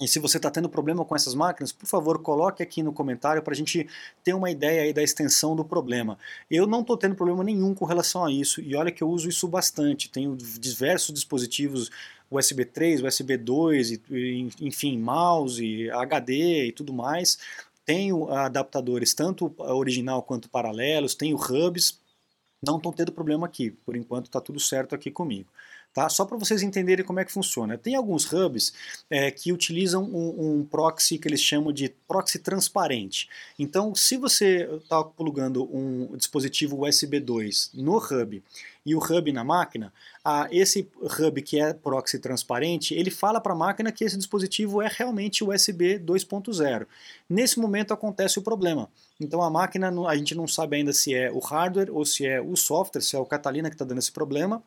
e 0.00 0.08
se 0.08 0.18
você 0.18 0.36
está 0.36 0.50
tendo 0.50 0.68
problema 0.68 1.04
com 1.04 1.14
essas 1.14 1.34
máquinas, 1.34 1.70
por 1.70 1.86
favor, 1.86 2.20
coloque 2.20 2.62
aqui 2.62 2.82
no 2.82 2.92
comentário 2.92 3.42
para 3.42 3.52
a 3.52 3.56
gente 3.56 3.86
ter 4.24 4.34
uma 4.34 4.50
ideia 4.50 4.82
aí 4.82 4.92
da 4.92 5.02
extensão 5.02 5.54
do 5.54 5.64
problema. 5.64 6.18
Eu 6.50 6.66
não 6.66 6.80
estou 6.80 6.96
tendo 6.96 7.14
problema 7.14 7.44
nenhum 7.44 7.74
com 7.74 7.84
relação 7.84 8.24
a 8.24 8.30
isso, 8.30 8.60
e 8.60 8.74
olha 8.74 8.90
que 8.90 9.02
eu 9.02 9.08
uso 9.08 9.28
isso 9.28 9.46
bastante. 9.46 10.10
Tenho 10.10 10.36
diversos 10.36 11.14
dispositivos 11.14 11.90
USB 12.30 12.64
3, 12.64 13.02
USB 13.02 13.36
2, 13.36 14.00
enfim, 14.60 14.98
mouse, 14.98 15.90
HD 15.90 16.66
e 16.66 16.72
tudo 16.72 16.92
mais. 16.92 17.38
Tenho 17.84 18.30
adaptadores 18.30 19.12
tanto 19.14 19.54
original 19.58 20.22
quanto 20.22 20.48
paralelos, 20.48 21.14
tenho 21.14 21.36
hubs. 21.36 22.00
Não 22.64 22.76
estou 22.78 22.92
tendo 22.92 23.12
problema 23.12 23.46
aqui, 23.46 23.70
por 23.70 23.96
enquanto 23.96 24.26
está 24.26 24.40
tudo 24.40 24.58
certo 24.58 24.94
aqui 24.94 25.10
comigo. 25.10 25.50
Tá? 25.92 26.08
Só 26.08 26.24
para 26.24 26.38
vocês 26.38 26.62
entenderem 26.62 27.04
como 27.04 27.20
é 27.20 27.24
que 27.24 27.30
funciona. 27.30 27.76
Tem 27.76 27.94
alguns 27.94 28.30
hubs 28.32 28.72
é, 29.10 29.30
que 29.30 29.52
utilizam 29.52 30.02
um, 30.04 30.60
um, 30.60 30.64
proxy 30.64 31.18
que 31.18 31.28
eles 31.28 31.40
chamam 31.40 31.70
de 31.70 31.90
proxy 32.08 32.38
transparente. 32.38 33.28
Então, 33.58 33.94
se 33.94 34.16
você 34.16 34.68
está 34.82 35.04
plugando 35.04 35.64
um 35.64 36.16
dispositivo 36.16 36.86
USB 36.86 37.20
2 37.20 37.72
no 37.74 37.98
hub 37.98 38.42
e 38.86 38.94
o 38.94 38.98
hub 38.98 39.32
na 39.32 39.44
máquina, 39.44 39.92
a, 40.24 40.48
esse 40.50 40.88
hub 41.02 41.42
que 41.42 41.60
é 41.60 41.74
proxy 41.74 42.18
transparente, 42.18 42.94
ele 42.94 43.10
fala 43.10 43.38
para 43.38 43.52
a 43.52 43.56
máquina 43.56 43.92
que 43.92 44.02
esse 44.02 44.16
dispositivo 44.16 44.80
é 44.80 44.90
realmente 44.90 45.44
USB 45.44 45.98
2.0. 45.98 46.86
Nesse 47.28 47.60
momento 47.60 47.92
acontece 47.92 48.38
o 48.38 48.42
problema. 48.42 48.88
Então 49.20 49.42
a 49.42 49.50
máquina, 49.50 49.92
a 50.08 50.16
gente 50.16 50.34
não 50.34 50.48
sabe 50.48 50.76
ainda 50.76 50.92
se 50.94 51.14
é 51.14 51.30
o 51.30 51.38
hardware 51.38 51.94
ou 51.94 52.06
se 52.06 52.26
é 52.26 52.40
o 52.40 52.56
software, 52.56 53.02
se 53.02 53.14
é 53.14 53.18
o 53.18 53.26
Catalina 53.26 53.68
que 53.68 53.74
está 53.74 53.84
dando 53.84 53.98
esse 53.98 54.10
problema, 54.10 54.62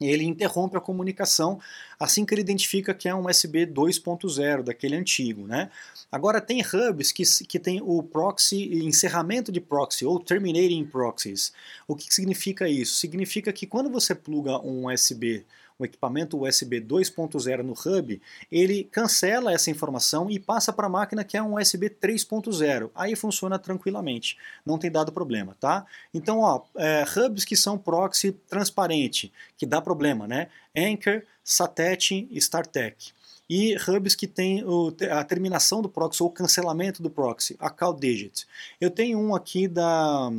ele 0.00 0.24
interrompe 0.24 0.76
a 0.76 0.80
comunicação 0.80 1.60
assim 1.98 2.24
que 2.24 2.34
ele 2.34 2.40
identifica 2.40 2.92
que 2.92 3.08
é 3.08 3.14
um 3.14 3.28
USB 3.28 3.66
2.0, 3.66 4.62
daquele 4.62 4.96
antigo. 4.96 5.46
Né? 5.46 5.70
Agora 6.10 6.40
tem 6.40 6.60
hubs 6.62 7.12
que, 7.12 7.22
que 7.46 7.58
tem 7.58 7.80
o 7.82 8.02
proxy, 8.02 8.84
encerramento 8.84 9.52
de 9.52 9.60
proxy, 9.60 10.04
ou 10.04 10.18
terminating 10.18 10.84
proxies. 10.84 11.52
O 11.86 11.94
que 11.94 12.12
significa 12.12 12.68
isso? 12.68 12.94
Significa 12.96 13.52
que 13.52 13.66
quando 13.66 13.90
você 13.90 14.14
pluga 14.14 14.58
um 14.58 14.92
USB 14.92 15.44
o 15.78 15.84
equipamento 15.84 16.42
USB 16.42 16.80
2.0 16.80 17.62
no 17.62 17.72
hub, 17.72 18.20
ele 18.50 18.84
cancela 18.84 19.52
essa 19.52 19.70
informação 19.70 20.30
e 20.30 20.38
passa 20.38 20.72
para 20.72 20.86
a 20.86 20.90
máquina 20.90 21.24
que 21.24 21.36
é 21.36 21.42
um 21.42 21.58
USB 21.58 21.90
3.0. 21.90 22.90
Aí 22.94 23.16
funciona 23.16 23.58
tranquilamente, 23.58 24.38
não 24.64 24.78
tem 24.78 24.90
dado 24.90 25.12
problema, 25.12 25.56
tá? 25.58 25.84
Então, 26.12 26.40
ó, 26.40 26.62
é, 26.76 27.04
hubs 27.16 27.44
que 27.44 27.56
são 27.56 27.76
proxy 27.76 28.32
transparente, 28.32 29.32
que 29.56 29.66
dá 29.66 29.80
problema, 29.80 30.28
né? 30.28 30.48
Anchor, 30.76 31.22
SATET 31.42 32.28
e 32.30 32.38
StarTech 32.38 33.12
e 33.48 33.76
hubs 33.76 34.14
que 34.14 34.26
tem 34.26 34.64
a 35.10 35.22
terminação 35.24 35.82
do 35.82 35.88
proxy 35.88 36.22
ou 36.22 36.30
cancelamento 36.30 37.02
do 37.02 37.10
proxy, 37.10 37.56
a 37.58 37.68
CalDigit. 37.68 38.46
Eu 38.80 38.90
tenho 38.90 39.18
um 39.18 39.34
aqui 39.34 39.68
da. 39.68 40.30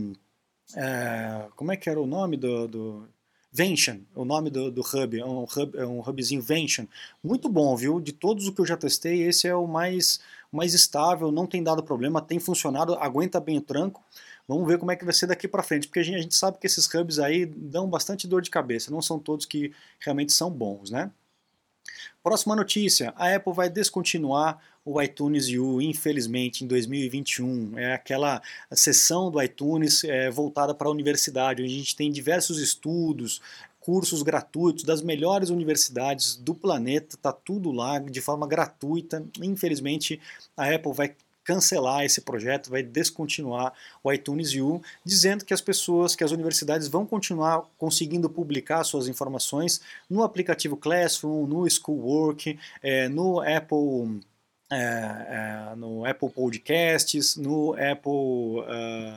É, 0.76 1.48
como 1.56 1.72
é 1.72 1.78
que 1.78 1.90
era 1.90 2.02
o 2.02 2.08
nome 2.08 2.36
do, 2.36 2.68
do 2.68 3.10
Vention, 3.56 4.00
o 4.14 4.26
nome 4.26 4.50
do, 4.50 4.70
do 4.70 4.82
hub, 4.82 5.18
é 5.18 5.26
um, 5.26 5.44
hub, 5.44 5.78
é 5.78 5.86
um 5.86 6.02
hubzinho 6.02 6.42
Vention. 6.42 6.86
Muito 7.24 7.48
bom, 7.48 7.74
viu? 7.74 8.02
De 8.02 8.12
todos 8.12 8.46
os 8.46 8.54
que 8.54 8.60
eu 8.60 8.66
já 8.66 8.76
testei, 8.76 9.24
esse 9.24 9.48
é 9.48 9.56
o 9.56 9.66
mais, 9.66 10.20
mais 10.52 10.74
estável, 10.74 11.32
não 11.32 11.48
tem 11.48 11.64
dado 11.64 11.82
problema, 11.82 12.22
tem 12.22 12.38
funcionado, 12.38 12.96
aguenta 12.96 13.40
bem 13.40 13.58
o 13.58 13.62
tranco. 13.62 14.04
Vamos 14.46 14.68
ver 14.68 14.78
como 14.78 14.92
é 14.92 14.98
que 14.98 15.06
vai 15.06 15.14
ser 15.14 15.28
daqui 15.28 15.48
para 15.48 15.64
frente, 15.64 15.88
porque 15.88 16.00
a 16.00 16.04
gente, 16.04 16.16
a 16.16 16.22
gente 16.22 16.36
sabe 16.36 16.58
que 16.58 16.68
esses 16.68 16.86
hubs 16.94 17.18
aí 17.18 17.46
dão 17.46 17.90
bastante 17.90 18.28
dor 18.28 18.42
de 18.42 18.50
cabeça, 18.50 18.92
não 18.92 19.02
são 19.02 19.18
todos 19.18 19.46
que 19.46 19.72
realmente 20.02 20.34
são 20.34 20.52
bons, 20.52 20.90
né? 20.92 21.10
Próxima 22.24 22.56
notícia: 22.56 23.14
a 23.16 23.36
Apple 23.36 23.54
vai 23.54 23.70
descontinuar 23.70 24.60
o 24.84 25.02
iTunes 25.02 25.48
U, 25.50 25.82
infelizmente, 25.82 26.64
em 26.64 26.68
2021. 26.68 27.78
É 27.78 27.94
aquela 27.94 28.42
sessão 28.72 29.32
do 29.32 29.42
iTunes 29.42 30.04
é, 30.04 30.30
voltada 30.30 30.74
para 30.74 30.88
a 30.88 30.92
universidade, 30.92 31.64
onde 31.64 31.74
a 31.74 31.78
gente 31.78 31.96
tem 31.96 32.12
diversos 32.12 32.60
estudos, 32.60 33.42
cursos 33.80 34.24
gratuitos 34.24 34.84
das 34.84 35.04
melhores 35.04 35.50
universidades 35.50 36.36
do 36.36 36.56
planeta, 36.56 37.18
tá 37.22 37.32
tudo 37.32 37.72
lá 37.72 38.00
de 38.00 38.20
forma 38.20 38.48
gratuita. 38.48 39.24
Infelizmente, 39.40 40.20
a 40.58 40.74
Apple 40.74 40.94
vai 40.94 41.16
cancelar 41.46 42.04
esse 42.04 42.20
projeto, 42.20 42.70
vai 42.70 42.84
descontinuar 42.84 43.72
o 44.04 44.12
iTunes 44.12 44.54
U, 44.56 44.82
dizendo 45.06 45.46
que 45.46 45.54
as 45.54 45.62
pessoas, 45.62 46.16
que 46.16 46.24
as 46.24 46.32
universidades 46.32 46.88
vão 46.88 47.06
continuar 47.06 47.64
conseguindo 47.78 48.30
publicar 48.30 48.84
suas 48.84 49.08
informações 49.08 49.80
no 50.10 50.24
aplicativo 50.24 50.76
Classroom, 50.76 51.46
no 51.46 51.70
Schoolwork, 51.70 52.60
é, 52.82 53.08
no 53.08 53.40
Apple. 53.40 54.20
É, 54.68 54.78
é, 54.78 55.76
no 55.76 56.04
Apple 56.04 56.28
Podcasts, 56.32 57.36
no 57.36 57.74
Apple 57.74 58.66
é, 58.68 59.16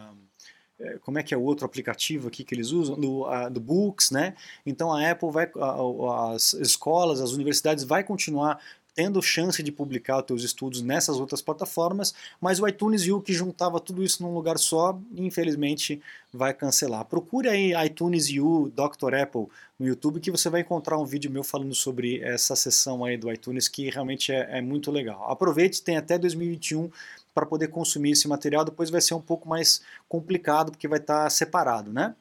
como 1.03 1.19
é 1.19 1.23
que 1.23 1.35
é 1.35 1.37
o 1.37 1.43
outro 1.43 1.67
aplicativo 1.67 2.29
aqui 2.29 2.45
que 2.45 2.55
eles 2.55 2.71
usam, 2.71 2.99
do, 2.99 3.27
do 3.51 3.61
Books, 3.61 4.11
né? 4.11 4.35
Então 4.65 4.93
a 4.93 5.11
Apple 5.11 5.31
vai, 5.31 5.51
as 6.35 6.53
escolas, 6.55 7.21
as 7.21 7.33
universidades 7.33 7.85
vai 7.85 8.05
continuar 8.05 8.61
tendo 8.99 9.23
chance 9.23 9.63
de 9.63 9.71
publicar 9.71 10.19
os 10.19 10.25
teus 10.25 10.43
estudos 10.43 10.83
nessas 10.83 11.21
outras 11.21 11.41
plataformas, 11.41 12.13
mas 12.41 12.59
o 12.59 12.67
iTunes 12.67 13.07
U 13.07 13.21
que 13.21 13.33
juntava 13.33 13.79
tudo 13.79 14.03
isso 14.03 14.25
num 14.25 14.35
lugar 14.35 14.59
só, 14.59 14.99
infelizmente 15.15 16.03
vai 16.33 16.53
cancelar. 16.53 17.05
Procure 17.05 17.49
aí 17.49 17.73
iTunes 17.87 18.29
U 18.31 18.73
Dr. 18.75 19.15
Apple 19.15 19.47
no 19.79 19.87
YouTube 19.87 20.19
que 20.19 20.33
você 20.33 20.51
vai 20.51 20.63
encontrar 20.63 20.99
um 20.99 21.05
vídeo 21.05 21.31
meu 21.31 21.45
falando 21.45 21.77
sobre 21.77 22.21
essa 22.23 22.57
sessão 22.57 23.05
aí 23.05 23.17
do 23.17 23.33
iTunes 23.33 23.69
que 23.69 23.89
realmente 23.89 24.33
é, 24.33 24.59
é 24.59 24.61
muito 24.61 24.91
legal. 24.91 25.31
Aproveite, 25.31 25.81
tem 25.81 25.97
até 25.97 26.19
2021 26.19 26.91
para 27.35 27.47
poder 27.47 27.69
consumir 27.69 28.13
esse 28.13 28.29
material, 28.29 28.65
depois 28.65 28.91
vai 28.91 29.01
ser 29.01 29.15
um 29.15 29.21
pouco 29.21 29.49
mais 29.49 29.83
complicado 30.09 30.71
porque 30.73 30.89
vai 30.89 30.99
estar 30.99 31.29
separado, 31.31 31.93
né? 31.93 32.15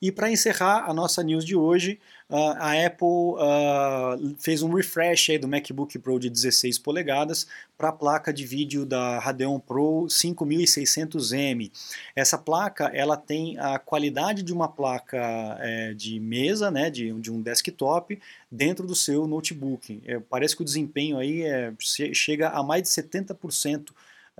E 0.00 0.10
para 0.10 0.30
encerrar 0.30 0.88
a 0.88 0.94
nossa 0.94 1.22
news 1.22 1.44
de 1.44 1.54
hoje, 1.54 1.98
uh, 2.28 2.36
a 2.58 2.86
Apple 2.86 3.06
uh, 3.06 4.36
fez 4.38 4.62
um 4.62 4.72
refresh 4.72 5.38
do 5.40 5.46
MacBook 5.46 5.98
Pro 5.98 6.18
de 6.18 6.30
16 6.30 6.78
polegadas 6.78 7.46
para 7.76 7.90
a 7.90 7.92
placa 7.92 8.32
de 8.32 8.46
vídeo 8.46 8.86
da 8.86 9.18
Radeon 9.18 9.58
Pro 9.58 10.06
5600M. 10.08 11.70
Essa 12.16 12.38
placa 12.38 12.90
ela 12.94 13.16
tem 13.16 13.58
a 13.58 13.78
qualidade 13.78 14.42
de 14.42 14.52
uma 14.52 14.68
placa 14.68 15.18
é, 15.60 15.94
de 15.94 16.18
mesa, 16.18 16.70
né, 16.70 16.90
de, 16.90 17.12
de, 17.20 17.30
um 17.30 17.40
desktop, 17.40 18.18
dentro 18.50 18.86
do 18.86 18.94
seu 18.94 19.26
notebook. 19.26 20.02
É, 20.06 20.18
parece 20.18 20.56
que 20.56 20.62
o 20.62 20.64
desempenho 20.64 21.18
aí 21.18 21.42
é, 21.42 21.72
chega 21.78 22.48
a 22.48 22.62
mais 22.62 22.82
de 22.82 22.88
70% 22.88 23.90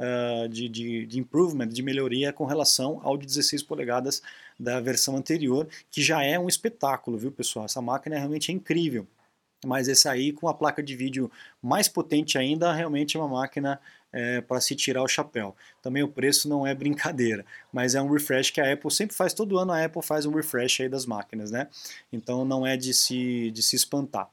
uh, 0.01 0.49
de, 0.49 0.69
de, 0.69 1.07
de 1.07 1.19
improvement, 1.19 1.69
de 1.69 1.83
melhoria 1.83 2.33
com 2.33 2.45
relação 2.45 3.01
ao 3.05 3.17
de 3.17 3.27
16 3.27 3.63
polegadas 3.63 4.23
da 4.59 4.81
versão 4.81 5.17
anterior, 5.17 5.69
que 5.91 6.03
já 6.03 6.25
é 6.25 6.39
um 6.39 6.49
espetáculo, 6.49 7.19
viu 7.19 7.31
pessoal? 7.31 7.67
Essa 7.67 7.83
máquina 7.83 8.17
realmente 8.17 8.51
é 8.51 8.55
incrível. 8.55 9.07
Mas 9.65 9.89
esse 9.89 10.09
aí, 10.09 10.33
com 10.33 10.49
a 10.49 10.55
placa 10.55 10.83
de 10.83 10.97
vídeo 10.97 11.31
mais 11.61 11.87
potente 11.87 12.39
ainda, 12.39 12.73
realmente 12.73 13.17
é 13.17 13.21
uma 13.21 13.29
máquina 13.29 13.79
é, 14.11 14.41
para 14.41 14.59
se 14.59 14.75
tirar 14.75 15.03
o 15.03 15.09
chapéu. 15.09 15.55
Também 15.83 16.03
o 16.03 16.09
preço 16.09 16.49
não 16.49 16.67
é 16.67 16.75
brincadeira, 16.75 17.45
mas 17.71 17.95
é 17.95 18.01
um 18.01 18.11
refresh 18.11 18.51
que 18.51 18.61
a 18.61 18.73
Apple 18.73 18.91
sempre 18.91 19.15
faz, 19.15 19.35
todo 19.35 19.59
ano 19.59 19.73
a 19.73 19.85
Apple 19.85 20.03
faz 20.03 20.25
um 20.25 20.33
refresh 20.33 20.81
aí 20.81 20.89
das 20.89 21.05
máquinas, 21.05 21.51
né? 21.51 21.69
Então 22.11 22.43
não 22.45 22.67
é 22.67 22.75
de 22.77 22.95
se, 22.95 23.51
de 23.51 23.63
se 23.63 23.77
espantar. 23.77 24.31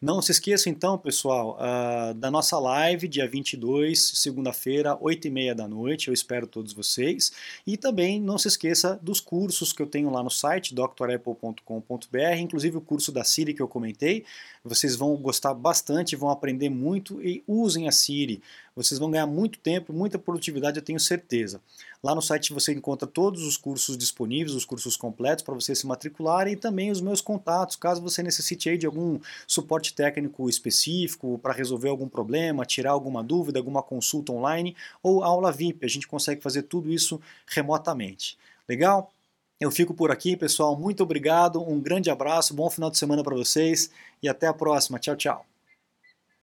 Não 0.00 0.20
se 0.20 0.32
esqueça 0.32 0.68
então, 0.68 0.98
pessoal, 0.98 1.58
uh, 1.58 2.14
da 2.14 2.30
nossa 2.30 2.58
live, 2.58 3.06
dia 3.06 3.28
22, 3.28 4.12
segunda-feira, 4.14 4.96
8h30 4.96 5.54
da 5.54 5.68
noite. 5.68 6.08
Eu 6.08 6.14
espero 6.14 6.46
todos 6.46 6.72
vocês. 6.72 7.32
E 7.66 7.76
também 7.76 8.20
não 8.20 8.38
se 8.38 8.48
esqueça 8.48 8.98
dos 9.02 9.20
cursos 9.20 9.72
que 9.72 9.82
eu 9.82 9.86
tenho 9.86 10.10
lá 10.10 10.22
no 10.22 10.30
site, 10.30 10.74
drapple.com.br, 10.74 12.38
inclusive 12.38 12.76
o 12.76 12.80
curso 12.80 13.12
da 13.12 13.24
Siri 13.24 13.54
que 13.54 13.62
eu 13.62 13.68
comentei. 13.68 14.24
Vocês 14.64 14.96
vão 14.96 15.16
gostar 15.16 15.54
bastante, 15.54 16.16
vão 16.16 16.30
aprender 16.30 16.68
muito 16.68 17.22
e 17.22 17.42
usem 17.46 17.88
a 17.88 17.92
Siri. 17.92 18.42
Vocês 18.74 18.98
vão 18.98 19.10
ganhar 19.10 19.26
muito 19.26 19.58
tempo, 19.58 19.92
muita 19.92 20.18
produtividade, 20.18 20.78
eu 20.78 20.84
tenho 20.84 21.00
certeza. 21.00 21.60
Lá 22.02 22.14
no 22.14 22.22
site 22.22 22.54
você 22.54 22.72
encontra 22.72 23.06
todos 23.06 23.42
os 23.44 23.56
cursos 23.56 23.96
disponíveis, 23.96 24.54
os 24.54 24.64
cursos 24.64 24.96
completos 24.96 25.44
para 25.44 25.54
você 25.54 25.74
se 25.74 25.86
matricular 25.86 26.48
e 26.48 26.56
também 26.56 26.90
os 26.90 27.00
meus 27.00 27.20
contatos, 27.20 27.76
caso 27.76 28.00
você 28.00 28.22
necessite 28.22 28.78
de 28.78 28.86
algum 28.86 29.18
suporte 29.46 29.92
técnico 29.94 30.48
específico 30.48 31.38
para 31.38 31.52
resolver 31.52 31.88
algum 31.88 32.08
problema, 32.08 32.64
tirar 32.64 32.92
alguma 32.92 33.22
dúvida, 33.22 33.58
alguma 33.58 33.82
consulta 33.82 34.32
online 34.32 34.74
ou 35.02 35.22
aula 35.22 35.52
VIP. 35.52 35.84
A 35.84 35.88
gente 35.88 36.08
consegue 36.08 36.42
fazer 36.42 36.62
tudo 36.62 36.90
isso 36.90 37.20
remotamente. 37.46 38.38
Legal? 38.68 39.12
Eu 39.60 39.70
fico 39.70 39.92
por 39.92 40.10
aqui, 40.10 40.36
pessoal. 40.36 40.74
Muito 40.74 41.02
obrigado, 41.02 41.60
um 41.62 41.78
grande 41.78 42.10
abraço, 42.10 42.54
bom 42.54 42.70
final 42.70 42.90
de 42.90 42.96
semana 42.96 43.22
para 43.22 43.36
vocês 43.36 43.90
e 44.22 44.28
até 44.28 44.46
a 44.46 44.54
próxima. 44.54 44.98
Tchau, 44.98 45.16
tchau. 45.16 45.49